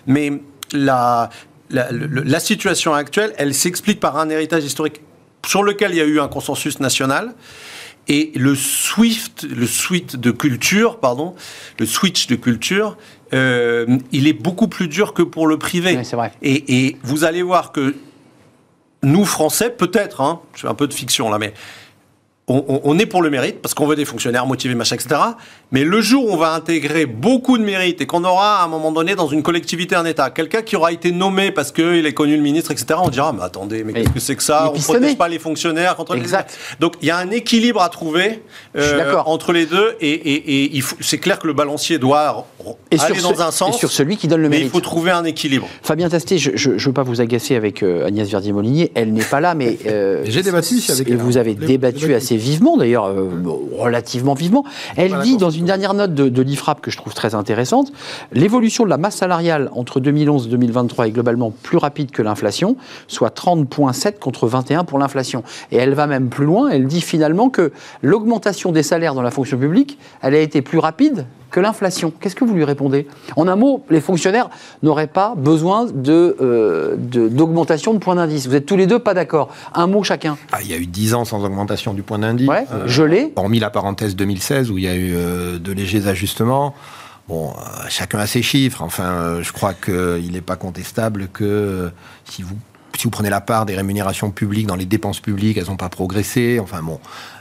mais 0.09 0.33
la, 0.73 1.31
la 1.71 2.41
situation 2.41 2.93
actuelle, 2.93 3.33
elle 3.39 3.55
s'explique 3.55 4.01
par 4.01 4.19
un 4.19 4.29
héritage 4.31 4.65
historique 4.65 5.01
sur 5.47 5.63
lequel 5.63 5.93
il 5.93 5.99
y 5.99 6.01
a 6.01 6.05
eu 6.05 6.19
un 6.19 6.29
consensus 6.29 6.81
national. 6.81 7.35
Et 8.09 8.33
le 8.35 8.55
swift, 8.55 9.45
le 9.45 9.67
switch 9.67 10.15
de 10.15 10.31
culture, 10.31 10.99
pardon, 10.99 11.35
le 11.79 11.87
switch 11.87 12.27
de 12.27 12.37
culture, 12.37 12.97
euh, 13.35 13.99
il 14.13 14.27
est 14.27 14.33
beaucoup 14.33 14.69
plus 14.69 14.89
dur 14.89 15.13
que 15.13 15.23
pour 15.23 15.47
le 15.47 15.59
privé. 15.59 15.97
Oui, 15.97 16.05
c'est 16.05 16.17
vrai. 16.17 16.33
Et, 16.41 16.87
et 16.87 16.97
vous 17.03 17.25
allez 17.25 17.43
voir 17.43 17.73
que 17.73 17.95
nous, 19.03 19.25
Français, 19.25 19.71
peut-être, 19.71 20.21
hein, 20.21 20.41
je 20.55 20.63
fais 20.63 20.69
un 20.69 20.75
peu 20.75 20.87
de 20.87 20.95
fiction 20.95 21.31
là, 21.31 21.39
mais 21.39 21.53
on, 22.49 22.65
on- 22.69 22.81
on 22.85 22.99
est 22.99 23.07
pour 23.07 23.23
le 23.23 23.31
mérite, 23.31 23.61
parce 23.61 23.75
qu'on 23.75 23.87
veut 23.87 23.97
des 23.97 24.05
fonctionnaires 24.05 24.47
motivés, 24.47 24.75
machin, 24.75 24.97
etc. 24.97 25.21
Mais 25.71 25.85
le 25.85 26.01
jour 26.01 26.25
où 26.27 26.31
on 26.33 26.37
va 26.37 26.53
intégrer 26.55 27.05
beaucoup 27.07 27.59
de 27.59 27.63
mérite 27.63 28.01
et 28.01 28.07
qu'on 28.07 28.25
aura 28.25 28.63
à 28.63 28.65
un 28.65 28.69
moment 28.69 28.91
donné 28.91 29.15
dans 29.15 29.29
une 29.29 29.43
collectivité 29.43 29.95
un 29.95 30.05
État, 30.07 30.31
quelqu'un 30.31 30.63
qui 30.63 30.75
aura 30.77 30.93
été 30.93 31.13
nommé 31.13 31.51
parce 31.51 31.73
qu'il 31.73 32.07
est 32.07 32.13
connu 32.15 32.37
le 32.37 32.43
ministre, 32.43 32.71
etc., 32.71 32.99
on 33.03 33.09
dira, 33.11 33.33
mais 33.33 33.43
attendez, 33.43 33.85
mais 33.85 33.93
Mais 33.93 34.03
qu'est-ce 34.03 34.15
que 34.15 34.21
c'est 34.21 34.37
que 34.37 34.43
ça? 34.43 34.71
On 34.73 34.77
ne 34.77 34.83
protège 34.83 35.17
pas 35.19 35.29
les 35.29 35.39
fonctionnaires 35.39 35.95
contre 35.97 36.15
les 36.15 36.21
Exact. 36.21 36.57
Donc 36.81 36.95
il 37.03 37.09
y 37.09 37.11
a 37.11 37.19
un 37.19 37.31
équilibre 37.31 37.83
à 37.83 37.89
trouver 37.91 38.43
euh, 38.77 38.97
d'accord. 38.97 39.29
entre 39.29 39.53
les 39.53 39.67
deux, 39.67 39.95
et, 40.01 40.81
c'est 41.01 41.19
clair 41.19 41.39
que 41.39 41.47
le 41.47 41.53
balancier 41.53 41.99
doit 41.99 42.47
Et 42.91 42.99
aller 42.99 43.19
sur, 43.21 43.29
dans 43.31 43.37
ce- 43.37 43.43
un 43.43 43.51
sens, 43.51 43.77
et 43.77 43.79
sur 43.79 43.91
celui 43.91 44.17
qui 44.17 44.27
donne 44.27 44.41
le 44.43 44.49
mais 44.49 44.57
il 44.57 44.61
mérite. 44.61 44.73
faut 44.73 44.81
trouver 44.81 45.11
un 45.11 45.25
équilibre. 45.25 45.69
Fabien 45.83 46.09
Tastet, 46.09 46.39
je 46.39 46.71
ne 46.71 46.79
veux 46.79 46.93
pas 46.93 47.03
vous 47.03 47.21
agacer 47.21 47.57
avec 47.57 47.83
euh, 47.83 48.07
Agnès 48.07 48.29
Verdier-Molinier, 48.29 48.93
elle 48.95 49.13
n'est 49.13 49.23
pas 49.25 49.41
là, 49.41 49.55
mais... 49.55 49.79
euh, 49.87 50.25
J'ai 50.29 50.43
débattu 50.43 50.77
avec 50.89 51.09
et 51.09 51.13
elle. 51.13 51.19
Vous 51.19 51.37
avez 51.37 51.55
débattu. 51.55 52.15
assez 52.15 52.38
vivement, 52.39 52.77
d'ailleurs, 52.77 53.07
euh, 53.07 53.29
relativement 53.77 54.35
vivement. 54.35 54.65
Elle 54.97 55.09
Voilà, 55.09 55.25
dit 55.25 55.37
dans 55.37 55.51
une 55.51 55.65
dernière 55.67 55.95
note 55.95 56.15
de, 56.15 56.29
de 56.29 56.43
l'IFRAP 56.43 56.81
que 56.81 56.91
je 56.91 56.97
trouve 56.97 57.15
très 57.15 57.35
intéressante, 57.35 57.93
l'évolution 58.33 58.85
de 58.85 58.91
la 58.91 58.97
masse 58.97 59.17
salariale 59.17 59.71
entre 59.75 60.01
2011 60.01 60.47
et 60.47 60.51
2023 60.51 61.09
est 61.09 61.11
globalement 61.11 61.53
plus 61.63 61.79
rapide 61.79 62.11
que 62.11 62.23
l'inflation, 62.23 62.77
soit 63.07 63.37
30,7 63.37 64.19
contre 64.19 64.47
21 64.47 64.85
pour 64.85 64.99
l'inflation. 64.99 65.43
Et 65.73 65.77
elle 65.77 65.95
va 65.95 66.07
même 66.07 66.29
plus 66.29 66.47
loin, 66.47 66.69
elle 66.71 66.87
dit 66.87 67.01
finalement 67.01 67.51
que 67.51 67.73
l'augmentation 68.03 68.73
des 68.73 68.83
salaires 68.83 69.15
dans 69.15 69.23
la 69.23 69.31
fonction 69.31 69.59
publique, 69.59 69.99
elle 70.23 70.35
a 70.35 70.41
été 70.41 70.63
plus 70.63 70.79
rapide 70.79 71.27
que 71.51 71.61
l'inflation. 71.61 72.13
Qu'est-ce 72.21 72.35
que 72.37 72.45
vous 72.45 72.55
lui 72.55 72.65
répondez? 72.65 73.07
En 73.37 73.49
un 73.49 73.57
mot, 73.57 73.85
les 73.91 74.01
fonctionnaires 74.01 74.51
n'auraient 74.83 75.07
pas 75.07 75.35
besoin 75.37 75.87
de, 75.87 76.37
euh, 76.41 76.95
de- 76.99 77.29
d'augmentation 77.29 77.95
de 77.95 77.99
points 77.99 78.15
d'indice. 78.17 78.47
Vous 78.47 78.55
êtes 78.55 78.67
tous 78.67 78.77
les 78.77 78.87
deux 78.87 78.99
pas 78.99 79.15
d'accord. 79.15 79.49
Un 79.75 79.87
mot 79.87 80.03
chacun. 80.03 80.37
Ah, 80.53 80.59
il 80.63 80.71
y 80.71 80.75
a 80.75 80.77
eu 80.77 80.87
10 80.87 81.15
ans 81.15 81.25
sans 81.25 81.45
augmentation 81.45 81.95
du 81.95 82.03
point 82.03 82.19
d'indice. 82.19 82.49
Ouais, 82.49 82.67
Euh, 82.73 82.87
gelé. 82.87 83.33
hormis 83.37 83.61
la 83.61 83.71
parenthèse 83.71 84.15
2016 84.17 84.71
où 84.71 84.79
il 84.79 84.85
y 84.85 84.89
a 84.89 84.95
eu 84.95 85.15
euh, 85.15 85.59
de 85.59 85.73
légers 85.73 86.07
ajustements. 86.07 86.75
Bon, 87.29 87.51
euh, 87.51 87.53
chacun 87.89 88.19
a 88.19 88.27
ses 88.27 88.43
chiffres. 88.43 88.83
Enfin, 88.83 89.39
je 89.43 89.53
crois 89.53 89.75
qu'il 89.75 90.33
n'est 90.33 90.41
pas 90.41 90.57
contestable 90.57 91.29
que 91.33 91.91
si 92.25 92.43
vous 92.43 92.57
si 92.97 93.05
vous 93.05 93.11
prenez 93.11 93.31
la 93.31 93.41
part 93.41 93.65
des 93.65 93.77
rémunérations 93.77 94.33
publiques 94.33 94.67
dans 94.67 94.75
les 94.75 94.87
dépenses 94.87 95.21
publiques, 95.21 95.57
elles 95.57 95.67
n'ont 95.69 95.77
pas 95.77 95.89
progressé. 95.91 96.59
Enfin 96.61 96.83
bon, 96.83 96.99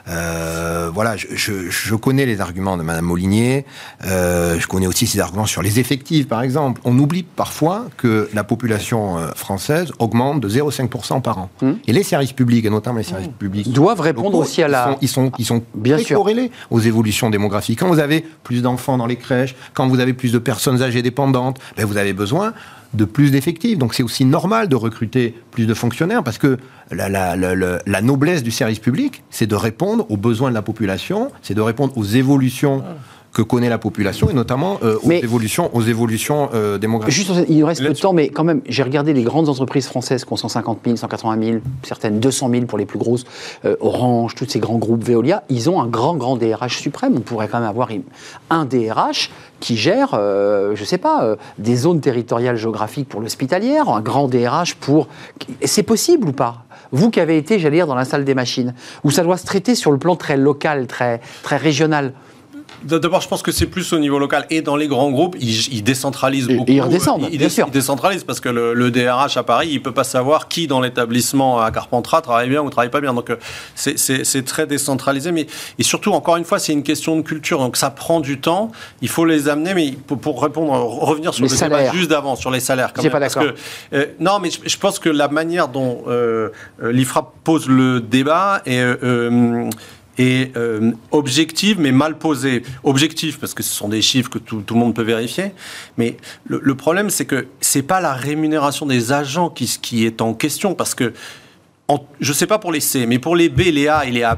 euh, 0.10 0.90
voilà, 0.94 1.18
je, 1.18 1.28
je- 1.36 1.70
je 1.70 1.96
connais 1.96 2.26
les 2.26 2.40
arguments 2.42 2.78
de 2.78 2.84
Madame 2.84 3.06
Molinier. 3.06 3.66
Euh, 4.06 4.58
je 4.60 4.68
connais 4.68 4.88
aussi 4.88 5.08
ses 5.08 5.20
arguments 5.20 5.46
sur 5.46 5.62
les 5.62 5.80
effectifs, 5.80 6.28
par 6.28 6.42
exemple. 6.42 6.82
On 6.86 6.98
oublie 6.98 7.24
parfois 7.24 7.86
que 7.98 8.30
la 8.34 8.44
population 8.44 9.18
euh, 9.18 9.28
française 9.36 9.92
augmente 10.00 10.40
de 10.40 10.50
0,5% 10.50 11.22
par 11.22 11.38
an. 11.38 11.50
Hum. 11.62 11.78
Et 11.88 11.94
les 11.94 12.04
services 12.04 12.34
publics, 12.34 12.66
et 12.66 12.70
notamment 12.70 12.98
les 12.98 13.04
services 13.04 13.30
publics, 13.38 13.72
Doivent 13.72 14.02
répondre 14.02 14.32
locaux, 14.32 14.44
aussi 14.44 14.64
à 14.64 14.68
la... 14.68 14.98
Ils 15.02 15.08
sont, 15.08 15.32
ils 15.40 15.46
sont, 15.46 15.58
ils 15.58 15.62
sont 15.62 15.64
Bien 15.76 15.96
très 15.98 16.06
sûr. 16.06 16.18
corrélés 16.18 16.52
aux 16.72 16.80
évolutions 16.80 17.30
démographiques. 17.30 17.80
Quand 17.80 17.88
vous 17.90 18.00
avez 18.00 18.24
plus 18.44 18.62
d'enfants 18.62 18.98
dans 18.98 19.08
les 19.08 19.18
crèches, 19.18 19.56
quand 19.74 19.88
vous 19.88 20.00
avez 20.00 20.14
plus 20.14 20.32
de 20.32 20.40
personnes 20.40 20.82
âgées 20.82 21.02
dépendantes, 21.02 21.60
ben 21.76 21.86
vous 21.86 21.98
avez 21.98 22.14
besoin 22.14 22.54
de 22.94 23.04
plus 23.06 23.32
d'effectifs. 23.32 23.78
Donc 23.78 23.94
c'est 23.94 24.04
aussi 24.04 24.24
normal 24.24 24.70
de 24.70 24.76
recruter 24.76 25.36
plus 25.52 25.66
de 25.68 25.74
fonctionnaires 25.74 26.24
parce 26.24 26.38
que 26.38 26.58
la, 26.92 27.10
la, 27.10 27.36
la, 27.36 27.80
la 27.86 28.02
noblesse 28.02 28.44
du 28.44 28.52
service 28.52 28.80
public, 28.80 29.24
c'est 29.30 29.48
de 29.48 29.56
répondre 29.56 30.06
aux 30.10 30.18
besoins 30.18 30.50
de 30.50 30.56
la 30.56 30.62
population, 30.62 31.30
c'est 31.42 31.54
de 31.54 31.62
répondre 31.62 31.98
aux 31.98 32.04
évolutions 32.04 32.84
que 33.38 33.44
connaît 33.44 33.70
la 33.70 33.78
population 33.78 34.32
et 34.32 34.34
notamment 34.34 34.80
euh, 34.82 34.98
aux 35.04 35.12
évolutions, 35.12 35.70
aux 35.76 35.84
évolutions 35.84 36.50
euh, 36.56 36.80
démographiques. 36.80 37.16
Juste, 37.16 37.46
il 37.48 37.60
nous 37.60 37.68
reste 37.68 37.84
peu 37.84 37.94
de 37.94 38.00
temps, 38.00 38.14
mais 38.14 38.30
quand 38.30 38.44
même, 38.44 38.62
j'ai 38.68 38.82
regardé 38.82 39.14
les 39.14 39.22
grandes 39.22 39.48
entreprises 39.48 39.88
françaises 39.88 40.26
qui 40.26 40.34
ont 40.34 40.38
150 40.38 40.80
000, 40.84 40.96
180 40.98 41.44
000, 41.44 41.58
certaines 41.84 42.20
200 42.20 42.50
000 42.50 42.66
pour 42.66 42.80
les 42.80 42.88
plus 42.88 42.98
grosses, 42.98 43.26
euh, 43.66 43.76
Orange, 43.80 44.34
tous 44.34 44.50
ces 44.50 44.60
grands 44.60 44.80
groupes 44.80 45.04
Veolia, 45.04 45.44
ils 45.50 45.70
ont 45.70 45.80
un 45.80 45.86
grand, 45.86 46.16
grand 46.16 46.36
DRH 46.36 46.80
suprême. 46.80 47.14
On 47.16 47.22
pourrait 47.22 47.48
quand 47.48 47.60
même 47.60 47.70
avoir 47.70 47.90
un 48.50 48.66
DRH 48.66 49.30
qui 49.60 49.78
gère, 49.78 50.10
je 50.14 50.80
ne 50.80 50.86
sais 50.86 50.98
pas, 50.98 51.36
des 51.58 51.76
zones 51.76 52.00
territoriales 52.00 52.58
géographiques 52.58 53.10
pour 53.10 53.22
l'hospitalière, 53.22 53.90
un 53.90 54.02
grand 54.02 54.28
DRH 54.28 54.76
pour... 54.76 55.08
C'est 55.64 55.84
possible 55.84 56.28
ou 56.30 56.32
pas? 56.32 56.67
Vous 56.92 57.10
qui 57.10 57.20
avez 57.20 57.38
été, 57.38 57.60
j'allais 57.60 57.78
dire, 57.78 57.88
dans 57.88 57.96
la 57.96 58.06
salle 58.06 58.26
des 58.26 58.36
machines, 58.36 58.74
où 59.04 59.12
ça 59.12 59.24
doit 59.24 59.38
se 59.38 59.46
traiter 59.46 59.76
sur 59.76 59.92
le 59.92 59.98
plan 59.98 60.16
très 60.16 60.38
local, 60.38 60.88
très, 60.88 61.22
très 61.44 61.58
régional. 61.58 62.14
D'abord, 62.84 63.22
je 63.22 63.28
pense 63.28 63.42
que 63.42 63.52
c'est 63.52 63.66
plus 63.66 63.92
au 63.94 64.00
niveau 64.00 64.20
local 64.20 64.46
et 64.50 64.62
dans 64.62 64.76
les 64.76 64.88
grands 64.88 65.10
groupes, 65.10 65.36
ils, 65.40 65.84
décentralisent 65.84 66.48
beaucoup. 66.48 66.72
Et 66.72 66.76
ils 66.76 66.82
redescendent, 66.82 67.28
ils, 67.32 67.38
bien 67.38 67.50
sûr. 67.50 67.66
Ils 67.68 67.72
décentralisent 67.72 68.24
parce 68.24 68.40
que 68.40 68.50
le, 68.50 68.92
DRH 68.92 69.38
à 69.38 69.44
Paris, 69.44 69.70
il 69.72 69.82
peut 69.82 69.92
pas 69.92 70.04
savoir 70.04 70.48
qui 70.48 70.68
dans 70.68 70.80
l'établissement 70.80 71.60
à 71.60 71.72
Carpentras 71.72 72.22
travaille 72.22 72.50
bien 72.50 72.62
ou 72.62 72.70
travaille 72.70 72.92
pas 72.92 73.02
bien. 73.02 73.14
Donc 73.14 73.30
euh, 73.30 73.38
c'est 73.76 74.46
très 74.46 74.68
décentralisé, 74.68 75.32
mais 75.32 75.48
et 75.80 75.84
surtout 75.84 76.12
encore 76.12 76.38
une 76.38 76.46
fois, 76.46 76.60
c'est 76.60 76.74
une 76.74 76.84
question 76.84 77.16
de 77.18 77.22
culture. 77.22 77.60
Donc 77.60 77.78
ça 77.78 77.90
prend 77.90 78.20
du 78.20 78.40
temps. 78.40 78.72
Il 79.02 79.10
faut 79.10 79.26
les 79.26 79.50
amener, 79.50 79.74
mais 79.74 79.92
pour, 79.92 80.42
répondre, 80.42 80.72
revenir 80.74 81.34
sur 81.34 81.44
les 81.44 81.50
le 81.50 81.56
salaires. 81.56 81.80
débat 81.80 81.94
juste 81.94 82.10
d'avant 82.10 82.36
sur 82.36 82.52
les 82.52 82.60
salaires. 82.60 82.94
Quand 82.94 83.02
même, 83.02 83.12
pas 83.12 83.20
d'accord. 83.20 83.44
Euh, 83.94 84.06
non, 84.20 84.40
mais 84.40 84.50
je, 84.66 84.78
pense 84.78 85.00
que 85.00 85.10
la 85.10 85.28
manière 85.28 85.68
dont 85.68 86.04
euh, 86.08 86.50
l'IFRA 86.82 87.34
pose 87.44 87.68
le 87.68 88.00
débat 88.02 88.62
est 88.66 88.84
et 90.18 90.52
euh, 90.56 90.92
objective 91.12 91.80
mais 91.80 91.92
mal 91.92 92.18
posée. 92.18 92.64
Objectif 92.84 93.40
parce 93.40 93.54
que 93.54 93.64
ce 93.64 93.74
sont 93.74 93.90
des 93.90 94.02
chiffres 94.02 94.30
que 94.30 94.40
tout, 94.40 94.64
le 94.70 94.76
monde 94.76 94.96
peut 94.96 95.04
vérifier, 95.04 95.52
mais 95.98 96.18
le, 96.46 96.76
problème 96.76 97.10
c'est 97.10 97.26
que 97.26 97.48
c'est 97.62 97.84
pas 97.84 98.02
la 98.02 98.14
rémunération 98.14 98.86
des 98.86 99.12
agents 99.12 99.50
qui, 99.50 99.78
qui 99.82 100.06
est 100.06 100.22
en 100.22 100.34
question 100.34 100.76
parce 100.76 100.96
que 100.96 101.14
je 102.20 102.34
sais 102.34 102.48
pas 102.48 102.60
pour 102.60 102.72
les 102.72 102.80
C, 102.80 103.06
mais 103.06 103.20
pour 103.20 103.36
les 103.36 103.50
B, 103.50 103.60
les 103.60 103.88
A 103.88 104.06
et 104.06 104.12
les 104.12 104.24
A+, 104.24 104.38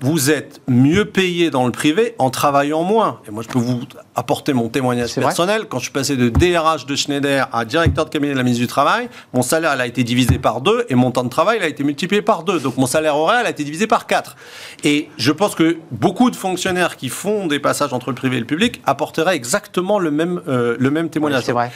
vous 0.00 0.30
êtes 0.30 0.60
mieux 0.68 1.06
payé 1.06 1.50
dans 1.50 1.64
le 1.64 1.72
privé 1.72 2.14
en 2.18 2.28
travaillant 2.28 2.82
moins. 2.82 3.20
Et 3.26 3.30
moi, 3.30 3.42
je 3.42 3.48
peux 3.48 3.58
vous 3.58 3.80
apporter 4.14 4.52
mon 4.52 4.68
témoignage 4.68 5.14
personnel. 5.14 5.64
Quand 5.68 5.78
je 5.78 5.84
suis 5.84 5.92
passé 5.92 6.16
de 6.16 6.28
DRH 6.28 6.84
de 6.84 6.94
Schneider 6.94 7.48
à 7.52 7.64
directeur 7.64 8.04
de 8.04 8.10
cabinet 8.10 8.32
de 8.32 8.38
la 8.38 8.42
ministre 8.42 8.62
du 8.62 8.68
Travail, 8.68 9.08
mon 9.32 9.40
salaire 9.42 9.70
a 9.70 9.86
été 9.86 10.04
divisé 10.04 10.38
par 10.38 10.60
deux 10.60 10.84
et 10.90 10.94
mon 10.94 11.10
temps 11.10 11.24
de 11.24 11.30
travail 11.30 11.60
a 11.60 11.66
été 11.66 11.82
multiplié 11.82 12.20
par 12.20 12.42
deux. 12.42 12.60
Donc 12.60 12.76
mon 12.76 12.86
salaire 12.86 13.16
horaire 13.16 13.46
a 13.46 13.50
été 13.50 13.64
divisé 13.64 13.86
par 13.86 14.06
quatre. 14.06 14.36
Et 14.84 15.08
je 15.16 15.32
pense 15.32 15.54
que 15.54 15.78
beaucoup 15.90 16.30
de 16.30 16.36
fonctionnaires 16.36 16.96
qui 16.96 17.08
font 17.08 17.46
des 17.46 17.58
passages 17.58 17.92
entre 17.92 18.10
le 18.10 18.16
privé 18.16 18.36
et 18.36 18.40
le 18.40 18.46
public 18.46 18.82
apporteraient 18.84 19.36
exactement 19.36 19.98
le 19.98 20.10
même, 20.10 20.42
euh, 20.46 20.76
le 20.78 20.90
même 20.90 21.08
témoignage. 21.08 21.44
c'est 21.44 21.52
vrai. 21.52 21.70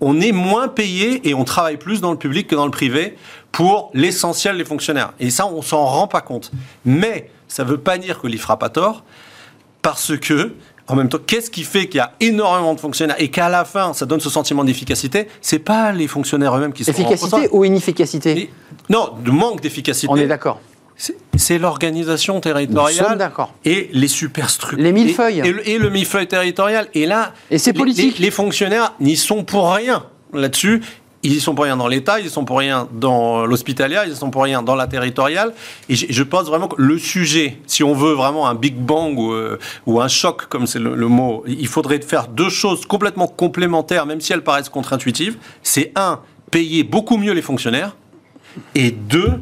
on 0.00 0.20
est 0.20 0.32
moins 0.32 0.68
payé 0.68 1.28
et 1.28 1.34
on 1.34 1.44
travaille 1.44 1.78
plus 1.78 2.00
dans 2.00 2.12
le 2.12 2.18
public 2.18 2.46
que 2.46 2.54
dans 2.54 2.64
le 2.64 2.70
privé 2.70 3.16
pour 3.50 3.90
l'essentiel 3.94 4.56
des 4.58 4.64
fonctionnaires. 4.64 5.12
Et 5.18 5.30
ça, 5.30 5.46
on 5.46 5.62
s'en 5.62 5.84
rend 5.84 6.06
pas 6.08 6.20
compte. 6.20 6.52
Mais 6.84 7.30
ça 7.48 7.64
ne 7.64 7.68
veut 7.68 7.78
pas 7.78 7.98
dire 7.98 8.20
que 8.20 8.26
l'IFRA 8.26 8.58
pas 8.58 8.68
tort, 8.68 9.04
parce 9.82 10.16
que, 10.16 10.52
en 10.88 10.96
même 10.96 11.08
temps, 11.08 11.18
qu'est-ce 11.24 11.50
qui 11.50 11.62
fait 11.62 11.86
qu'il 11.88 11.98
y 11.98 12.00
a 12.00 12.12
énormément 12.20 12.74
de 12.74 12.80
fonctionnaires 12.80 13.16
et 13.18 13.28
qu'à 13.28 13.48
la 13.48 13.64
fin, 13.64 13.92
ça 13.92 14.06
donne 14.06 14.20
ce 14.20 14.30
sentiment 14.30 14.64
d'efficacité 14.64 15.28
C'est 15.40 15.58
pas 15.58 15.92
les 15.92 16.08
fonctionnaires 16.08 16.56
eux-mêmes 16.56 16.72
qui 16.72 16.84
sont 16.84 16.92
Efficacité 16.92 17.48
ou 17.52 17.64
inefficacité 17.64 18.50
Non, 18.88 19.14
de 19.24 19.30
manque 19.30 19.60
d'efficacité. 19.60 20.08
On 20.10 20.16
est 20.16 20.26
d'accord. 20.26 20.60
C'est 21.36 21.58
l'organisation 21.58 22.40
territoriale 22.40 23.18
d'accord. 23.18 23.52
et 23.66 23.90
les 23.92 24.08
superstructures. 24.08 24.82
Les 24.82 24.92
millefeuilles. 24.92 25.42
Et, 25.44 25.72
et, 25.74 25.78
le, 25.78 25.90
millefeuille 25.90 26.26
territorial. 26.26 26.88
Et 26.94 27.04
là, 27.04 27.34
et 27.50 27.58
c'est 27.58 27.74
politique. 27.74 28.18
les 28.18 28.30
fonctionnaires 28.30 28.94
n'y 28.98 29.16
sont 29.16 29.44
pour 29.44 29.74
rien 29.74 30.06
là-dessus 30.32 30.80
ils 31.26 31.32
y 31.32 31.40
sont 31.40 31.56
pour 31.56 31.64
rien 31.64 31.76
dans 31.76 31.88
l'État, 31.88 32.20
ils 32.20 32.26
y 32.26 32.30
sont 32.30 32.44
pour 32.44 32.58
rien 32.58 32.88
dans 32.92 33.46
l'hospitalière, 33.46 34.04
ils 34.06 34.12
y 34.12 34.16
sont 34.16 34.30
pour 34.30 34.44
rien 34.44 34.62
dans 34.62 34.76
la 34.76 34.86
territoriale. 34.86 35.52
Et 35.88 35.96
je, 35.96 36.22
pense 36.22 36.46
vraiment 36.46 36.68
que 36.68 36.80
le 36.80 36.98
sujet, 36.98 37.58
si 37.66 37.82
on 37.82 37.94
veut 37.94 38.12
vraiment 38.12 38.46
un 38.46 38.54
big 38.54 38.76
bang 38.76 39.18
ou, 39.18 39.32
euh, 39.32 39.58
ou 39.86 40.00
un 40.00 40.06
choc, 40.06 40.46
comme 40.46 40.68
c'est 40.68 40.78
le, 40.78 41.08
mot, 41.08 41.42
il 41.48 41.66
faudrait 41.66 42.00
faire 42.00 42.28
deux 42.28 42.48
choses 42.48 42.86
complètement 42.86 43.26
complémentaires, 43.26 44.06
même 44.06 44.20
si 44.20 44.32
elles 44.32 44.44
paraissent 44.44 44.68
contre-intuitives. 44.68 45.36
C'est 45.64 45.90
un, 45.96 46.20
payer 46.52 46.84
beaucoup 46.84 47.16
mieux 47.16 47.32
les 47.32 47.42
fonctionnaires, 47.42 47.96
et 48.76 48.92
deux, 48.92 49.32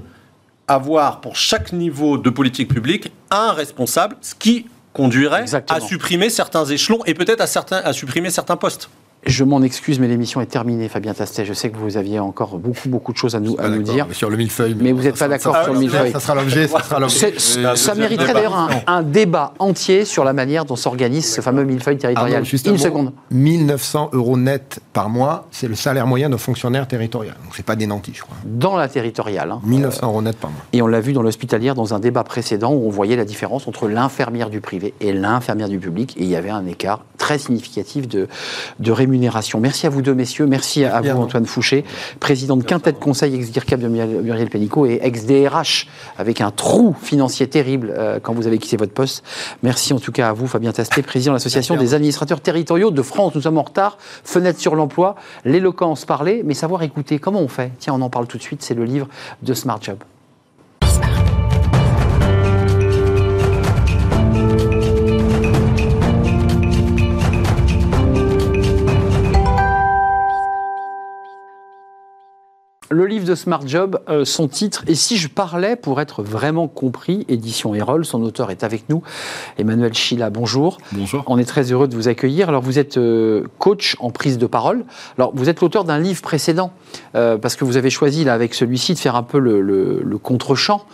avoir 0.67 1.21
pour 1.21 1.37
chaque 1.37 1.75
niveau 1.75 2.17
de 2.17 2.31
politique 2.31 2.73
publique 2.73 3.13
un 3.31 3.53
responsable, 3.53 4.17
ce 4.23 4.35
qui 4.35 4.65
conduirait 4.95 5.45
à 5.69 5.81
supprimer 5.81 6.31
certains 6.31 6.65
échelons 6.65 7.01
et 7.05 7.13
peut-être 7.13 7.43
à, 7.43 7.47
certains, 7.47 7.83
à 7.85 7.93
supprimer 7.93 8.31
certains 8.31 8.57
postes. 8.57 8.89
Je 9.27 9.45
m'en 9.45 9.63
excuse, 9.63 9.99
mais 10.01 10.09
l'émission 10.09 10.41
est 10.41 10.47
terminée, 10.47 10.89
Fabien 10.89 11.15
Tastet. 11.15 11.45
Je 11.45 11.55
sais 11.55 11.71
que 11.71 11.77
vous 11.77 11.97
aviez 11.97 12.21
encore 12.21 12.59
beaucoup, 12.59 12.89
beaucoup 12.89 13.13
de 13.13 13.17
choses 13.17 13.35
à 13.35 13.41
nous, 13.41 13.57
à 13.59 13.69
nous 13.69 13.83
dire. 13.83 14.07
Sur 14.13 14.29
le 14.29 14.37
millefeuille. 14.37 14.77
Mais, 14.79 14.93
vous 14.93 15.03
n'êtes 15.03 15.19
pas 15.19 15.29
d'accord 15.29 15.57
sur 15.65 15.73
le 15.73 15.79
millefeuille. 15.79 16.13
Ça 16.13 16.21
sera 16.21 16.35
l'objet. 16.35 16.69
Ça, 16.69 16.81
sera 16.81 17.77
ça 17.77 17.95
mériterait 17.95 18.35
d'ailleurs 18.35 18.69
un, 18.87 19.03
débat 19.03 19.55
entier 19.59 20.05
sur 20.05 20.25
la 20.25 20.33
manière 20.33 20.65
dont 20.65 20.77
s'organise 20.77 21.33
ce 21.33 21.41
fameux 21.41 21.65
millefeuille 21.65 21.99
territorial. 21.99 22.45
Ah 22.45 22.69
Une 22.69 22.79
seconde. 22.79 23.13
1900 23.31 24.11
euros 24.13 24.37
net 24.37 24.81
par 24.93 25.09
mois, 25.09 25.47
c'est 25.51 25.69
le 25.69 25.75
salaire 25.75 26.07
moyen 26.07 26.29
d'un 26.29 26.39
fonctionnaire 26.39 26.87
territorial. 26.87 27.35
Donc 27.45 27.55
c'est 27.55 27.65
pas 27.65 27.77
des 27.77 27.87
nantis, 27.87 28.13
je 28.15 28.23
crois. 28.23 28.37
Dans 28.45 28.77
la 28.77 28.89
territoriale. 28.89 29.53
Hein. 29.53 29.61
1900 29.65 30.07
euros 30.07 30.23
net 30.23 30.37
par 30.37 30.51
mois. 30.51 30.61
Et 30.73 30.83
on 30.83 30.87
l'a 30.87 31.01
vu 31.01 31.13
dans 31.13 31.23
l'hospitalière 31.23 31.75
dans 31.75 31.95
un 31.95 31.99
débat 31.99 32.25
précédent 32.25 32.73
où 32.73 32.87
on 32.87 32.91
voyait 32.91 33.17
la 33.17 33.25
différence 33.25 33.69
entre 33.69 33.89
l'infirmière 33.89 34.51
du 34.51 34.61
privé 34.61 34.95
et 35.01 35.13
l'infirmière 35.13 35.69
du 35.69 35.79
public. 35.79 36.17
Et 36.17 36.23
il 36.23 36.29
y 36.29 36.37
avait 36.37 36.51
un 36.51 36.67
écart 36.67 37.05
très 37.19 37.39
significatif 37.39 38.09
de, 38.09 38.29
de 38.81 38.93
rémunération. 38.93 39.14
Merci 39.61 39.87
à 39.87 39.91
vous 39.91 40.03
deux, 40.03 40.15
messieurs. 40.15 40.47
Merci 40.47 40.85
à, 40.85 41.01
vous, 41.01 41.21
Antoine 41.21 41.47
Fouché, 41.47 41.85
président 42.21 42.57
de 42.57 42.63
Quintet 42.63 42.95
Conseil, 42.95 43.35
ex-GIRCAP 43.35 43.81
de 43.81 43.89
Muriel 43.89 44.49
Pénicaud 44.49 44.87
et 44.87 45.01
ex-DRH, 45.03 45.89
avec 46.19 46.41
un 46.41 46.51
trou 46.51 46.95
financier 47.01 47.47
terrible 47.49 47.93
euh, 47.97 48.19
quand 48.23 48.35
vous 48.35 48.47
avez 48.47 48.59
quitté 48.59 48.77
votre 48.77 48.93
poste. 48.93 49.25
Merci 49.63 49.93
en 49.93 49.99
tout 49.99 50.13
cas 50.13 50.29
à 50.29 50.33
vous, 50.33 50.47
Fabien 50.47 50.73
Tasté, 50.73 51.03
président 51.03 51.33
de 51.33 51.37
l'Association 51.37 51.77
des 51.77 51.95
administrateurs 51.95 52.41
territoriaux 52.41 52.91
de 52.91 53.03
France. 53.03 53.35
Nous 53.35 53.43
sommes 53.43 53.59
en 53.59 53.63
retard. 53.63 53.99
Fenêtre 54.25 54.61
sur 54.61 54.75
l'emploi, 54.75 55.17
l'éloquence 55.45 56.05
parler, 56.05 56.43
mais 56.45 56.55
savoir 56.55 56.83
écouter. 56.83 57.19
Comment 57.19 57.41
on 57.41 57.49
fait? 57.49 57.73
Tiens, 57.79 57.95
on 57.95 58.01
en 58.01 58.11
parle 58.11 58.27
tout 58.27 58.39
de 58.39 58.43
suite. 58.43 58.63
C'est 58.63 58.75
le 58.75 58.85
livre 58.85 59.09
de 59.43 59.55
Smart 59.55 59.79
Job. 59.81 59.99
Le 72.95 73.07
livre 73.07 73.27
de 73.27 73.35
Smart 73.35 73.67
Job, 73.67 73.99
euh, 74.09 74.25
son 74.25 74.47
titre, 74.47 74.85
et 74.87 74.95
si 74.95 75.17
je 75.17 75.27
parlais 75.27 75.75
pour 75.75 76.01
être 76.01 76.23
vraiment 76.23 76.69
compris, 76.69 77.25
édition 77.29 77.75
Erol, 77.75 78.05
son 78.05 78.23
auteur 78.23 78.53
est 78.53 78.63
avec 78.63 78.89
nous, 78.89 79.03
Emmanuel 79.59 79.93
Chila, 79.93 80.31
bonjour. 80.31 80.79
Bonjour. 80.93 81.25
On 81.27 81.37
est 81.37 81.45
très 81.45 81.73
heureux 81.73 81.89
de 81.89 81.97
vous 81.97 82.07
accueillir. 82.07 82.49
Alors 82.49 82.63
vous 82.63 82.79
êtes 82.79 82.97
euh, 82.97 83.49
coach 83.59 83.97
en 83.99 84.11
prise 84.11 84.39
de 84.39 84.47
parole. 84.47 84.85
Alors 85.19 85.33
vous 85.35 85.49
êtes 85.49 85.61
l'auteur 85.61 85.83
d'un 85.83 85.99
livre 85.99 86.23
précédent, 86.23 86.71
euh, 87.17 87.37
parce 87.37 87.57
que 87.57 87.65
vous 87.65 87.77
avez 87.77 87.91
choisi 87.91 88.23
là 88.23 88.33
avec 88.33 88.55
celui-ci 88.55 88.95
de 88.95 89.01
faire 89.01 89.17
un 89.17 89.25
peu 89.25 89.41
le, 89.41 90.19
contre-champ 90.23 90.87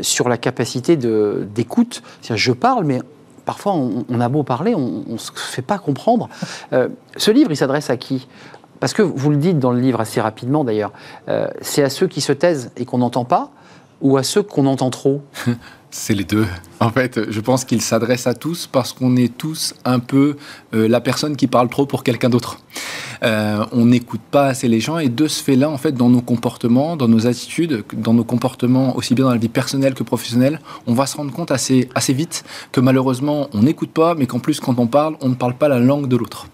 sur 0.00 0.28
la 0.30 0.38
capacité 0.38 0.96
d'écoute. 0.96 2.02
Je 2.30 2.52
parle, 2.52 2.86
mais 2.86 3.00
parfois 3.44 3.74
on, 3.74 4.20
a 4.20 4.28
beau 4.30 4.42
parler, 4.42 4.74
on 4.74 5.04
ne 5.06 5.18
se 5.18 5.32
fait 5.34 5.60
pas 5.60 5.76
comprendre. 5.76 6.30
ce 6.72 7.30
livre, 7.30 7.50
il 7.50 7.56
s'adresse 7.56 7.90
à 7.90 7.98
qui? 7.98 8.26
Parce 8.80 8.92
que 8.92 9.02
vous 9.02 9.30
le 9.30 9.36
dites 9.36 9.58
dans 9.58 9.72
le 9.72 9.80
livre 9.80 10.00
assez 10.00 10.20
rapidement 10.20 10.64
d'ailleurs, 10.64 10.92
euh, 11.28 11.46
c'est 11.60 11.82
à 11.82 11.90
ceux 11.90 12.08
qui 12.08 12.20
se 12.20 12.32
taisent 12.32 12.70
et 12.76 12.84
qu'on 12.84 12.98
n'entend 12.98 13.24
pas, 13.24 13.50
ou 14.00 14.16
à 14.16 14.22
ceux 14.22 14.42
qu'on 14.42 14.66
entend 14.66 14.90
trop? 14.90 15.22
C'est 15.92 16.14
les 16.14 16.22
deux. 16.22 16.46
En 16.78 16.90
fait, 16.90 17.30
je 17.30 17.40
pense 17.40 17.64
qu'il 17.64 17.82
s'adresse 17.82 18.28
à 18.28 18.34
tous 18.34 18.68
parce 18.68 18.92
qu'on 18.92 19.16
est 19.16 19.36
tous 19.36 19.74
un 19.84 19.98
peu 19.98 20.36
euh, 20.72 20.86
la 20.86 21.00
personne 21.00 21.34
qui 21.34 21.48
parle 21.48 21.68
trop 21.68 21.84
pour 21.84 22.04
quelqu'un 22.04 22.30
d'autre. 22.30 22.60
Euh, 23.24 23.64
on 23.72 23.86
n'écoute 23.86 24.20
pas 24.30 24.46
assez 24.46 24.68
les 24.68 24.78
gens 24.78 24.98
et 24.98 25.08
de 25.08 25.26
ce 25.26 25.42
fait-là, 25.42 25.68
en 25.68 25.78
fait, 25.78 25.90
dans 25.90 26.08
nos 26.08 26.22
comportements, 26.22 26.96
dans 26.96 27.08
nos 27.08 27.26
attitudes, 27.26 27.84
dans 27.92 28.14
nos 28.14 28.22
comportements 28.22 28.96
aussi 28.96 29.16
bien 29.16 29.24
dans 29.24 29.32
la 29.32 29.36
vie 29.36 29.48
personnelle 29.48 29.94
que 29.94 30.04
professionnelle, 30.04 30.60
on 30.86 30.94
va 30.94 31.06
se 31.06 31.16
rendre 31.16 31.32
compte 31.32 31.50
assez, 31.50 31.88
assez 31.96 32.12
vite 32.12 32.44
que 32.70 32.80
malheureusement, 32.80 33.48
on 33.52 33.62
n'écoute 33.62 33.90
pas, 33.90 34.14
mais 34.14 34.28
qu'en 34.28 34.38
plus, 34.38 34.60
quand 34.60 34.78
on 34.78 34.86
parle, 34.86 35.16
on 35.20 35.28
ne 35.28 35.34
parle 35.34 35.54
pas 35.54 35.68
la 35.68 35.80
langue 35.80 36.06
de 36.06 36.16
l'autre. 36.16 36.46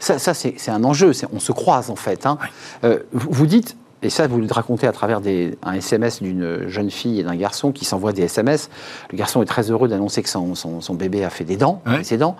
Ça, 0.00 0.34
c'est 0.34 0.70
un 0.70 0.82
enjeu, 0.82 1.12
on 1.32 1.40
se 1.40 1.52
croise 1.52 1.90
en 1.90 1.96
fait. 1.96 2.26
Hein. 2.26 2.38
Euh, 2.84 3.00
vous 3.12 3.46
dites, 3.46 3.76
et 4.02 4.10
ça 4.10 4.26
vous 4.26 4.40
le 4.40 4.46
racontez 4.50 4.86
à 4.86 4.92
travers 4.92 5.20
des, 5.20 5.58
un 5.62 5.74
SMS 5.74 6.22
d'une 6.22 6.66
jeune 6.68 6.90
fille 6.90 7.20
et 7.20 7.22
d'un 7.22 7.36
garçon 7.36 7.70
qui 7.70 7.84
s'envoient 7.84 8.12
des 8.12 8.22
SMS. 8.22 8.70
Le 9.12 9.18
garçon 9.18 9.42
est 9.42 9.46
très 9.46 9.70
heureux 9.70 9.88
d'annoncer 9.88 10.22
que 10.22 10.28
son, 10.28 10.94
bébé 10.94 11.22
a 11.24 11.30
fait 11.30 11.44
des 11.44 11.56
dents, 11.56 11.82
ses 12.02 12.16
dents. 12.16 12.36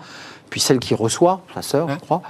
Puis 0.49 0.59
celle 0.59 0.79
qui 0.79 0.95
reçoit, 0.95 1.41
sa 1.53 1.61
sœur, 1.61 1.87
je 1.89 1.99
crois, 1.99 2.21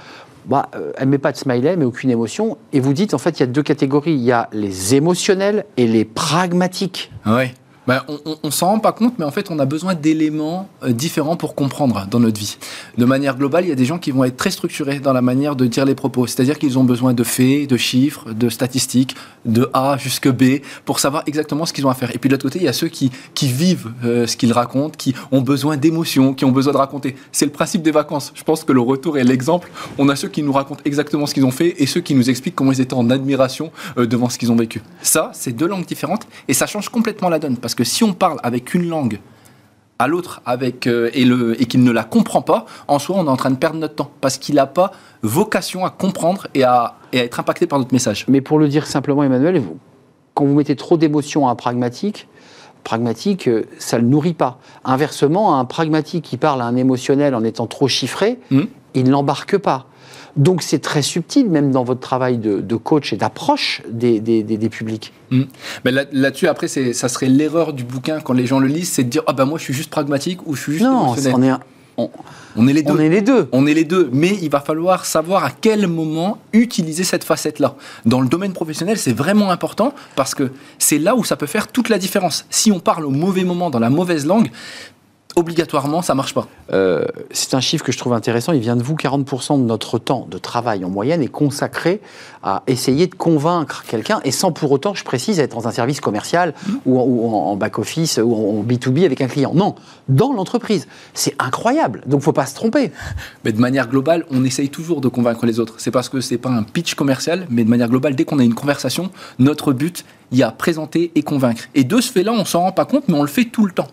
bah, 0.44 0.68
euh, 0.74 0.92
elle 0.96 1.08
met 1.08 1.18
pas 1.18 1.32
de 1.32 1.36
smiley, 1.36 1.76
mais 1.76 1.84
aucune 1.84 2.10
émotion. 2.10 2.56
Et 2.72 2.80
vous 2.80 2.92
dites, 2.92 3.14
en 3.14 3.18
fait, 3.18 3.38
il 3.38 3.40
y 3.40 3.42
a 3.44 3.46
deux 3.46 3.62
catégories. 3.62 4.12
Il 4.12 4.22
y 4.22 4.32
a 4.32 4.48
les 4.52 4.94
émotionnels 4.94 5.64
et 5.76 5.86
les 5.86 6.04
pragmatiques. 6.04 7.12
Oui. 7.26 7.52
Ben, 7.88 8.02
on 8.06 8.46
ne 8.46 8.50
s'en 8.50 8.68
rend 8.68 8.78
pas 8.78 8.92
compte, 8.92 9.18
mais 9.18 9.24
en 9.24 9.32
fait, 9.32 9.50
on 9.50 9.58
a 9.58 9.64
besoin 9.64 9.94
d'éléments 9.94 10.68
euh, 10.84 10.92
différents 10.92 11.34
pour 11.34 11.56
comprendre 11.56 12.06
dans 12.08 12.20
notre 12.20 12.38
vie. 12.38 12.56
De 12.96 13.04
manière 13.04 13.36
globale, 13.36 13.64
il 13.64 13.70
y 13.70 13.72
a 13.72 13.74
des 13.76 13.84
gens 13.84 13.98
qui 13.98 14.12
vont 14.12 14.22
être 14.22 14.36
très 14.36 14.52
structurés 14.52 15.00
dans 15.00 15.12
la 15.12 15.20
manière 15.20 15.56
de 15.56 15.66
dire 15.66 15.84
les 15.84 15.96
propos. 15.96 16.28
C'est-à-dire 16.28 16.60
qu'ils 16.60 16.78
ont 16.78 16.84
besoin 16.84 17.12
de 17.12 17.24
faits, 17.24 17.68
de 17.68 17.76
chiffres, 17.76 18.32
de 18.32 18.48
statistiques, 18.50 19.16
de 19.46 19.68
A 19.74 19.96
jusque 19.98 20.28
B, 20.28 20.60
pour 20.84 21.00
savoir 21.00 21.24
exactement 21.26 21.66
ce 21.66 21.72
qu'ils 21.72 21.84
ont 21.84 21.90
à 21.90 21.94
faire. 21.94 22.14
Et 22.14 22.18
puis 22.18 22.28
de 22.28 22.34
l'autre 22.34 22.44
côté, 22.44 22.60
il 22.60 22.64
y 22.64 22.68
a 22.68 22.72
ceux 22.72 22.86
qui, 22.86 23.10
vivent 23.42 23.92
euh, 24.04 24.28
ce 24.28 24.36
qu'ils 24.36 24.52
racontent, 24.52 24.94
qui 24.96 25.14
ont 25.32 25.40
besoin 25.40 25.76
d'émotions, 25.76 26.34
qui 26.34 26.44
ont 26.44 26.52
besoin 26.52 26.72
de 26.72 26.78
raconter. 26.78 27.16
C'est 27.32 27.46
le 27.46 27.50
principe 27.50 27.82
des 27.82 27.90
vacances. 27.90 28.30
Je 28.36 28.44
pense 28.44 28.62
que 28.62 28.72
le 28.72 28.80
retour 28.80 29.18
est 29.18 29.24
l'exemple. 29.24 29.68
On 29.98 30.08
a 30.08 30.14
ceux 30.14 30.28
qui 30.28 30.44
nous 30.44 30.52
racontent 30.52 30.82
exactement 30.84 31.26
ce 31.26 31.34
qu'ils 31.34 31.44
ont 31.44 31.50
fait 31.50 31.74
et 31.82 31.86
ceux 31.86 32.00
qui 32.00 32.14
nous 32.14 32.30
expliquent 32.30 32.54
comment 32.54 32.70
ils 32.70 32.80
étaient 32.80 32.94
en 32.94 33.10
admiration 33.10 33.72
euh, 33.98 34.06
devant 34.06 34.28
ce 34.28 34.38
qu'ils 34.38 34.52
ont 34.52 34.56
vécu. 34.56 34.82
Ça, 35.02 35.32
c'est 35.34 35.52
deux 35.52 35.66
langues 35.66 35.84
différentes 35.84 36.28
et 36.46 36.54
ça 36.54 36.66
change 36.68 36.88
complètement 36.88 37.28
la 37.28 37.40
donne. 37.40 37.56
Que 37.74 37.84
si 37.84 38.04
on 38.04 38.12
parle 38.12 38.38
avec 38.42 38.74
une 38.74 38.88
langue 38.88 39.20
à 39.98 40.08
l'autre 40.08 40.42
avec 40.46 40.86
euh, 40.86 41.10
et, 41.14 41.24
le, 41.24 41.60
et 41.60 41.66
qu'il 41.66 41.84
ne 41.84 41.90
la 41.92 42.04
comprend 42.04 42.42
pas, 42.42 42.66
en 42.88 42.98
soi, 42.98 43.16
on 43.18 43.26
est 43.26 43.30
en 43.30 43.36
train 43.36 43.50
de 43.50 43.56
perdre 43.56 43.78
notre 43.78 43.94
temps 43.94 44.10
parce 44.20 44.36
qu'il 44.36 44.56
n'a 44.56 44.66
pas 44.66 44.92
vocation 45.22 45.84
à 45.84 45.90
comprendre 45.90 46.48
et 46.54 46.64
à, 46.64 46.96
et 47.12 47.20
à, 47.20 47.24
être 47.24 47.38
impacté 47.38 47.66
par 47.66 47.78
notre 47.78 47.92
message. 47.92 48.24
Mais 48.28 48.40
pour 48.40 48.58
le 48.58 48.68
dire 48.68 48.86
simplement, 48.86 49.22
Emmanuel, 49.22 49.60
vous, 49.60 49.78
quand 50.34 50.44
vous 50.44 50.54
mettez 50.54 50.76
trop 50.76 50.96
d'émotions 50.96 51.46
à 51.46 51.52
un 51.52 51.54
pragmatique, 51.54 52.26
pragmatique, 52.82 53.48
euh, 53.48 53.66
ça 53.78 53.98
ne 53.98 54.02
le 54.02 54.08
nourrit 54.08 54.34
pas. 54.34 54.58
Inversement, 54.84 55.58
un 55.58 55.64
pragmatique 55.64 56.24
qui 56.24 56.36
parle 56.36 56.62
à 56.62 56.64
un 56.64 56.76
émotionnel 56.76 57.34
en 57.34 57.44
étant 57.44 57.66
trop 57.66 57.86
chiffré, 57.86 58.38
mmh. 58.50 58.60
il 58.94 59.04
ne 59.04 59.10
l'embarque 59.10 59.56
pas. 59.58 59.86
Donc 60.36 60.62
c'est 60.62 60.78
très 60.78 61.02
subtil, 61.02 61.48
même 61.50 61.70
dans 61.70 61.84
votre 61.84 62.00
travail 62.00 62.38
de, 62.38 62.76
coach 62.76 63.12
et 63.12 63.16
d'approche 63.16 63.82
des, 63.88 64.20
des, 64.20 64.68
publics. 64.68 65.12
Hmm. 65.30 65.42
Mais 65.84 65.92
là-dessus, 66.12 66.48
après, 66.48 66.68
ça 66.68 67.08
serait 67.08 67.28
l'erreur 67.28 67.72
du 67.72 67.84
bouquin 67.84 68.20
quand 68.20 68.32
les 68.32 68.46
gens 68.46 68.58
le 68.58 68.68
lisent, 68.68 68.90
c'est 68.90 69.04
de 69.04 69.10
dire 69.10 69.22
ah 69.26 69.32
ben 69.32 69.44
moi 69.44 69.58
je 69.58 69.64
suis 69.64 69.74
juste 69.74 69.90
pragmatique 69.90 70.46
ou 70.46 70.54
je 70.54 70.62
suis 70.62 70.72
juste 70.72 70.84
non, 70.84 71.14
on 71.14 71.42
est, 71.42 71.52
on, 72.56 72.68
est 72.68 72.72
les 72.72 72.82
deux. 72.82 72.92
On 72.92 72.98
est 72.98 73.08
les 73.08 73.20
deux. 73.20 73.48
On 73.52 73.66
est 73.66 73.74
les 73.74 73.84
deux. 73.84 74.08
Mais 74.12 74.38
il 74.40 74.50
va 74.50 74.60
falloir 74.60 75.04
savoir 75.04 75.44
à 75.44 75.50
quel 75.50 75.86
moment 75.86 76.38
utiliser 76.52 77.04
cette 77.04 77.24
facette-là. 77.24 77.76
Dans 78.06 78.20
le 78.20 78.28
domaine 78.28 78.52
professionnel, 78.52 78.98
c'est 78.98 79.12
vraiment 79.12 79.50
important 79.50 79.94
parce 80.16 80.34
que 80.34 80.50
c'est 80.78 80.98
là 80.98 81.14
où 81.14 81.24
ça 81.24 81.36
peut 81.36 81.46
faire 81.46 81.68
toute 81.68 81.88
la 81.88 81.98
différence. 81.98 82.46
Si 82.50 82.72
on 82.72 82.80
parle 82.80 83.04
au 83.04 83.10
mauvais 83.10 83.44
moment, 83.44 83.70
dans 83.70 83.78
la 83.78 83.90
mauvaise 83.90 84.26
langue, 84.26 84.50
obligatoirement, 85.36 86.02
ça 86.02 86.14
marche 86.14 86.34
pas. 86.34 86.46
Euh, 86.72 87.04
c'est 87.30 87.54
un 87.54 87.60
chiffre 87.60 87.84
que 87.84 87.92
je 87.92 87.98
trouve 87.98 88.12
intéressant. 88.12 88.52
Il 88.52 88.60
vient 88.60 88.76
de 88.76 88.82
vous. 88.82 88.94
40% 88.94 89.58
de 89.58 89.64
notre 89.64 89.98
temps 89.98 90.26
de 90.30 90.38
travail 90.38 90.84
en 90.84 90.90
moyenne 90.90 91.22
est 91.22 91.28
consacré 91.28 92.00
à 92.42 92.62
essayer 92.66 93.06
de 93.06 93.14
convaincre 93.14 93.84
quelqu'un, 93.86 94.20
et 94.24 94.30
sans 94.30 94.52
pour 94.52 94.72
autant, 94.72 94.94
je 94.94 95.04
précise, 95.04 95.38
être 95.38 95.54
dans 95.54 95.68
un 95.68 95.70
service 95.70 96.00
commercial 96.00 96.54
mmh. 96.66 96.72
ou, 96.86 97.34
en, 97.34 97.56
back-office 97.56 98.18
ou 98.22 98.34
en 98.34 98.62
B2B 98.64 99.04
avec 99.04 99.20
un 99.20 99.28
client. 99.28 99.52
Non, 99.54 99.74
dans 100.08 100.32
l'entreprise. 100.32 100.88
C'est 101.14 101.34
incroyable. 101.38 102.02
Donc, 102.06 102.22
faut 102.22 102.32
pas 102.32 102.46
se 102.46 102.54
tromper. 102.54 102.92
Mais 103.44 103.52
de 103.52 103.60
manière 103.60 103.88
globale, 103.88 104.24
on 104.30 104.44
essaye 104.44 104.68
toujours 104.68 105.00
de 105.00 105.08
convaincre 105.08 105.46
les 105.46 105.60
autres. 105.60 105.74
C'est 105.78 105.90
parce 105.90 106.08
que 106.08 106.20
c'est 106.20 106.38
pas 106.38 106.50
un 106.50 106.62
pitch 106.62 106.94
commercial, 106.94 107.46
mais 107.48 107.64
de 107.64 107.70
manière 107.70 107.88
globale, 107.88 108.14
dès 108.14 108.24
qu'on 108.24 108.38
a 108.38 108.44
une 108.44 108.54
conversation, 108.54 109.10
notre 109.38 109.72
but, 109.72 110.04
il 110.32 110.38
y 110.38 110.42
a 110.42 110.50
présenter 110.50 111.12
et 111.14 111.22
convaincre. 111.22 111.64
Et 111.74 111.84
de 111.84 112.00
ce 112.00 112.10
fait-là, 112.10 112.32
on 112.32 112.44
s'en 112.44 112.60
rend 112.60 112.72
pas 112.72 112.86
compte, 112.86 113.04
mais 113.08 113.14
on 113.14 113.22
le 113.22 113.28
fait 113.28 113.44
tout 113.44 113.66
le 113.66 113.72
temps. 113.72 113.88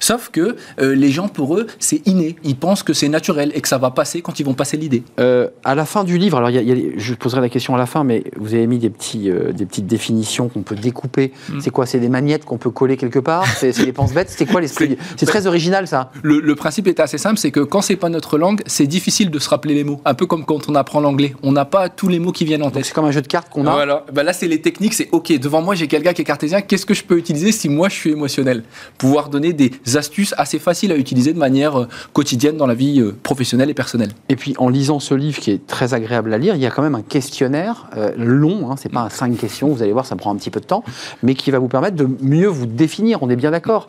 Sauf 0.00 0.30
que 0.30 0.56
euh, 0.80 0.94
les 0.94 1.10
gens, 1.10 1.28
pour 1.28 1.56
eux, 1.56 1.66
c'est 1.78 2.06
inné. 2.06 2.36
Ils 2.42 2.56
pensent 2.56 2.82
que 2.82 2.94
c'est 2.94 3.08
naturel 3.08 3.52
et 3.54 3.60
que 3.60 3.68
ça 3.68 3.78
va 3.78 3.90
passer 3.90 4.22
quand 4.22 4.40
ils 4.40 4.46
vont 4.46 4.54
passer 4.54 4.76
l'idée. 4.76 5.02
Euh, 5.20 5.48
à 5.62 5.74
la 5.74 5.84
fin 5.84 6.04
du 6.04 6.18
livre, 6.18 6.38
alors 6.38 6.50
je 6.50 7.14
poserai 7.14 7.40
la 7.40 7.48
question 7.50 7.74
à 7.74 7.78
la 7.78 7.86
fin, 7.86 8.02
mais 8.02 8.24
vous 8.36 8.54
avez 8.54 8.66
mis 8.66 8.78
des, 8.78 8.90
petits, 8.90 9.30
euh, 9.30 9.52
des 9.52 9.66
petites 9.66 9.86
définitions 9.86 10.48
qu'on 10.48 10.62
peut 10.62 10.74
découper. 10.74 11.32
Mm. 11.50 11.60
C'est 11.60 11.70
quoi? 11.70 11.86
C'est 11.86 12.00
des 12.00 12.08
magnettes 12.08 12.46
qu'on 12.46 12.58
peut 12.58 12.70
coller 12.70 12.96
quelque 12.96 13.18
part? 13.18 13.46
C'est 13.46 13.84
des 13.84 13.92
penses-bêtes 13.92 14.30
C'est 14.30 14.46
quoi 14.46 14.60
l'esprit? 14.60 14.96
C'est 15.16 15.26
très 15.26 15.46
original, 15.46 15.86
ça. 15.86 16.10
Le, 16.22 16.54
principe 16.54 16.88
est 16.88 17.00
assez 17.00 17.18
simple, 17.18 17.38
c'est 17.38 17.50
que 17.50 17.60
quand 17.60 17.80
c'est 17.80 17.96
pas 17.96 18.08
notre 18.08 18.38
langue, 18.38 18.62
c'est 18.66 18.86
difficile 18.86 19.30
de 19.30 19.38
se 19.38 19.48
rappeler 19.48 19.74
les 19.74 19.84
mots. 19.84 20.00
Un 20.04 20.14
peu 20.14 20.26
comme 20.26 20.44
quand 20.44 20.68
on 20.68 20.74
apprend 20.74 21.00
l'anglais. 21.00 21.34
On 21.42 21.52
n'a 21.52 21.64
pas 21.64 21.88
tous 21.88 22.08
les 22.08 22.18
mots 22.18 22.32
qui 22.32 22.44
viennent 22.44 22.62
en 22.62 22.70
tête. 22.70 22.86
C'est 22.86 22.94
comme 22.94 23.04
un 23.04 23.10
jeu 23.10 23.22
de 23.22 23.26
cartes 23.26 23.48
qu'on 23.50 23.66
a. 23.66 23.72
Voilà. 23.72 24.04
Ben 24.12 24.22
là, 24.22 24.32
c'est 24.32 24.48
les 24.48 24.60
techniques. 24.60 24.94
C'est 24.94 25.08
OK, 25.12 25.32
devant 25.38 25.62
moi, 25.62 25.74
j'ai 25.74 25.88
quelqu'un 25.88 26.12
qui 26.12 26.22
est 26.22 26.24
cartésien. 26.24 26.60
Qu'est-ce 26.60 26.86
que 26.86 26.94
je 26.94 27.04
peux 27.04 27.18
utiliser 27.18 27.52
si 27.52 27.68
moi, 27.68 27.88
je 27.88 27.94
suis 27.94 28.10
émotionnel? 28.10 28.62
Pouvoir 28.98 29.28
donner 29.28 29.52
des 29.52 29.70
astuces 29.96 30.34
assez 30.38 30.58
faciles 30.58 30.70
facile 30.70 30.92
à 30.92 30.96
utiliser 30.96 31.32
de 31.32 31.38
manière 31.38 31.80
euh, 31.80 31.88
quotidienne 32.12 32.56
dans 32.56 32.66
la 32.68 32.74
vie 32.74 33.00
euh, 33.00 33.12
professionnelle 33.24 33.70
et 33.70 33.74
personnelle. 33.74 34.10
Et 34.28 34.36
puis 34.36 34.54
en 34.56 34.68
lisant 34.68 35.00
ce 35.00 35.14
livre 35.14 35.40
qui 35.40 35.50
est 35.50 35.66
très 35.66 35.94
agréable 35.94 36.32
à 36.32 36.38
lire, 36.38 36.54
il 36.54 36.60
y 36.60 36.66
a 36.66 36.70
quand 36.70 36.82
même 36.82 36.94
un 36.94 37.02
questionnaire 37.02 37.88
euh, 37.96 38.12
long, 38.16 38.70
hein, 38.70 38.76
c'est 38.78 38.88
pas 38.88 39.00
un 39.00 39.08
cinq 39.08 39.36
questions, 39.36 39.66
vous 39.66 39.82
allez 39.82 39.92
voir, 39.92 40.06
ça 40.06 40.14
prend 40.14 40.30
un 40.30 40.36
petit 40.36 40.50
peu 40.50 40.60
de 40.60 40.66
temps, 40.66 40.84
mais 41.24 41.34
qui 41.34 41.50
va 41.50 41.58
vous 41.58 41.66
permettre 41.66 41.96
de 41.96 42.08
mieux 42.20 42.46
vous 42.46 42.66
définir, 42.66 43.24
on 43.24 43.30
est 43.30 43.36
bien 43.36 43.50
d'accord. 43.50 43.88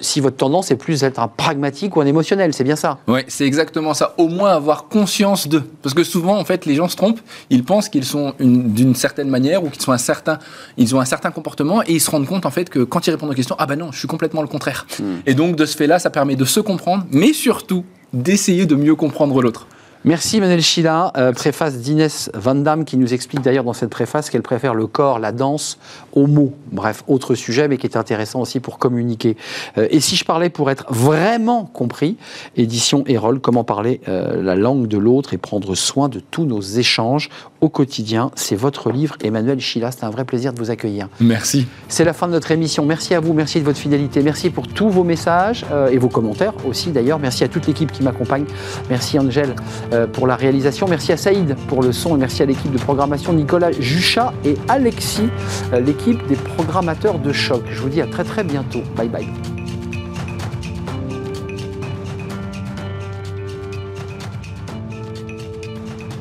si 0.00 0.20
votre 0.20 0.36
tendance 0.36 0.72
est 0.72 0.76
plus 0.76 1.00
d'être 1.00 1.20
un 1.20 1.28
pragmatique 1.28 1.94
ou 1.94 2.00
un 2.00 2.06
émotionnel, 2.06 2.52
c'est 2.52 2.64
bien 2.64 2.74
ça 2.74 2.98
Oui, 3.06 3.20
c'est 3.28 3.46
exactement 3.46 3.94
ça. 3.94 4.14
Au 4.18 4.26
moins 4.26 4.50
avoir 4.50 4.88
conscience 4.88 5.46
de. 5.46 5.62
Parce 5.82 5.94
que 5.94 6.02
souvent, 6.02 6.36
en 6.36 6.44
fait, 6.44 6.66
les 6.66 6.74
gens 6.74 6.88
se 6.88 6.96
trompent, 6.96 7.20
ils 7.50 7.64
pensent 7.64 7.88
qu'ils 7.88 8.04
sont 8.04 8.34
d'une 8.40 8.96
certaine 8.96 9.28
manière 9.28 9.62
ou 9.62 9.70
qu'ils 9.70 9.82
sont 9.82 9.92
un 9.92 9.98
certain, 9.98 10.40
ils 10.76 10.96
ont 10.96 11.00
un 11.00 11.04
certain 11.04 11.30
comportement 11.30 11.82
et 11.82 11.92
ils 11.92 12.00
se 12.00 12.10
rendent 12.10 12.26
compte, 12.26 12.44
en 12.44 12.50
fait, 12.50 12.70
que 12.70 12.80
quand 12.80 13.06
ils 13.06 13.10
répondent 13.12 13.30
aux 13.30 13.34
questions, 13.34 13.56
ah 13.58 13.66
ben 13.66 13.76
non, 13.76 13.92
je 13.92 13.98
suis 13.98 14.08
complètement 14.08 14.42
le 14.42 14.48
contraire. 14.48 14.86
Hmm. 14.98 15.18
Et 15.28 15.34
donc, 15.34 15.56
de 15.56 15.66
ce 15.66 15.76
fait-là, 15.76 15.98
ça 15.98 16.08
permet 16.08 16.36
de 16.36 16.46
se 16.46 16.58
comprendre, 16.58 17.04
mais 17.10 17.34
surtout 17.34 17.84
d'essayer 18.14 18.64
de 18.64 18.74
mieux 18.74 18.94
comprendre 18.94 19.42
l'autre. 19.42 19.66
Merci 20.04 20.40
Manuel 20.40 20.62
Chila, 20.62 21.12
euh, 21.18 21.32
préface 21.32 21.78
d'Inès 21.78 22.30
Van 22.32 22.54
Damme 22.54 22.86
qui 22.86 22.96
nous 22.96 23.12
explique 23.12 23.42
d'ailleurs 23.42 23.64
dans 23.64 23.74
cette 23.74 23.90
préface 23.90 24.30
qu'elle 24.30 24.42
préfère 24.42 24.74
le 24.74 24.86
corps, 24.86 25.18
la 25.18 25.32
danse 25.32 25.78
aux 26.14 26.26
mots. 26.26 26.54
Bref, 26.72 27.02
autre 27.08 27.34
sujet 27.34 27.66
mais 27.68 27.76
qui 27.76 27.86
est 27.86 27.96
intéressant 27.96 28.40
aussi 28.40 28.60
pour 28.60 28.78
communiquer. 28.78 29.36
Euh, 29.76 29.88
et 29.90 29.98
si 30.00 30.14
je 30.14 30.24
parlais 30.24 30.48
pour 30.48 30.70
être 30.70 30.86
vraiment 30.88 31.64
compris, 31.64 32.16
édition 32.56 33.02
Erol, 33.06 33.40
comment 33.40 33.64
parler 33.64 34.00
euh, 34.08 34.40
la 34.40 34.54
langue 34.54 34.86
de 34.86 34.96
l'autre 34.96 35.34
et 35.34 35.36
prendre 35.36 35.74
soin 35.74 36.08
de 36.08 36.20
tous 36.20 36.44
nos 36.44 36.60
échanges 36.60 37.28
au 37.60 37.68
quotidien. 37.68 38.30
C'est 38.34 38.56
votre 38.56 38.90
livre, 38.90 39.16
Emmanuel 39.22 39.60
Chila. 39.60 39.90
C'est 39.90 40.04
un 40.04 40.10
vrai 40.10 40.24
plaisir 40.24 40.52
de 40.52 40.58
vous 40.58 40.70
accueillir. 40.70 41.08
Merci. 41.20 41.66
C'est 41.88 42.04
la 42.04 42.12
fin 42.12 42.26
de 42.26 42.32
notre 42.32 42.50
émission. 42.50 42.84
Merci 42.84 43.14
à 43.14 43.20
vous, 43.20 43.32
merci 43.32 43.60
de 43.60 43.64
votre 43.64 43.78
fidélité, 43.78 44.22
merci 44.22 44.50
pour 44.50 44.68
tous 44.68 44.88
vos 44.88 45.04
messages 45.04 45.64
et 45.90 45.98
vos 45.98 46.08
commentaires 46.08 46.54
aussi 46.66 46.90
d'ailleurs. 46.90 47.18
Merci 47.18 47.44
à 47.44 47.48
toute 47.48 47.66
l'équipe 47.66 47.90
qui 47.92 48.02
m'accompagne. 48.02 48.44
Merci 48.88 49.18
Angèle 49.18 49.54
euh, 49.92 50.06
pour 50.06 50.26
la 50.26 50.36
réalisation. 50.36 50.86
Merci 50.88 51.12
à 51.12 51.16
Saïd 51.16 51.56
pour 51.68 51.82
le 51.82 51.92
son 51.92 52.16
et 52.16 52.18
merci 52.18 52.42
à 52.42 52.46
l'équipe 52.46 52.72
de 52.72 52.78
programmation 52.78 53.32
Nicolas 53.32 53.72
Juchat 53.72 54.32
et 54.44 54.56
Alexis, 54.68 55.28
euh, 55.72 55.80
l'équipe 55.80 56.26
des 56.28 56.36
programmateurs 56.36 57.18
de 57.18 57.32
choc. 57.32 57.62
Je 57.70 57.80
vous 57.80 57.88
dis 57.88 58.00
à 58.00 58.06
très 58.06 58.24
très 58.24 58.44
bientôt. 58.44 58.82
Bye 58.96 59.08
bye. 59.08 59.57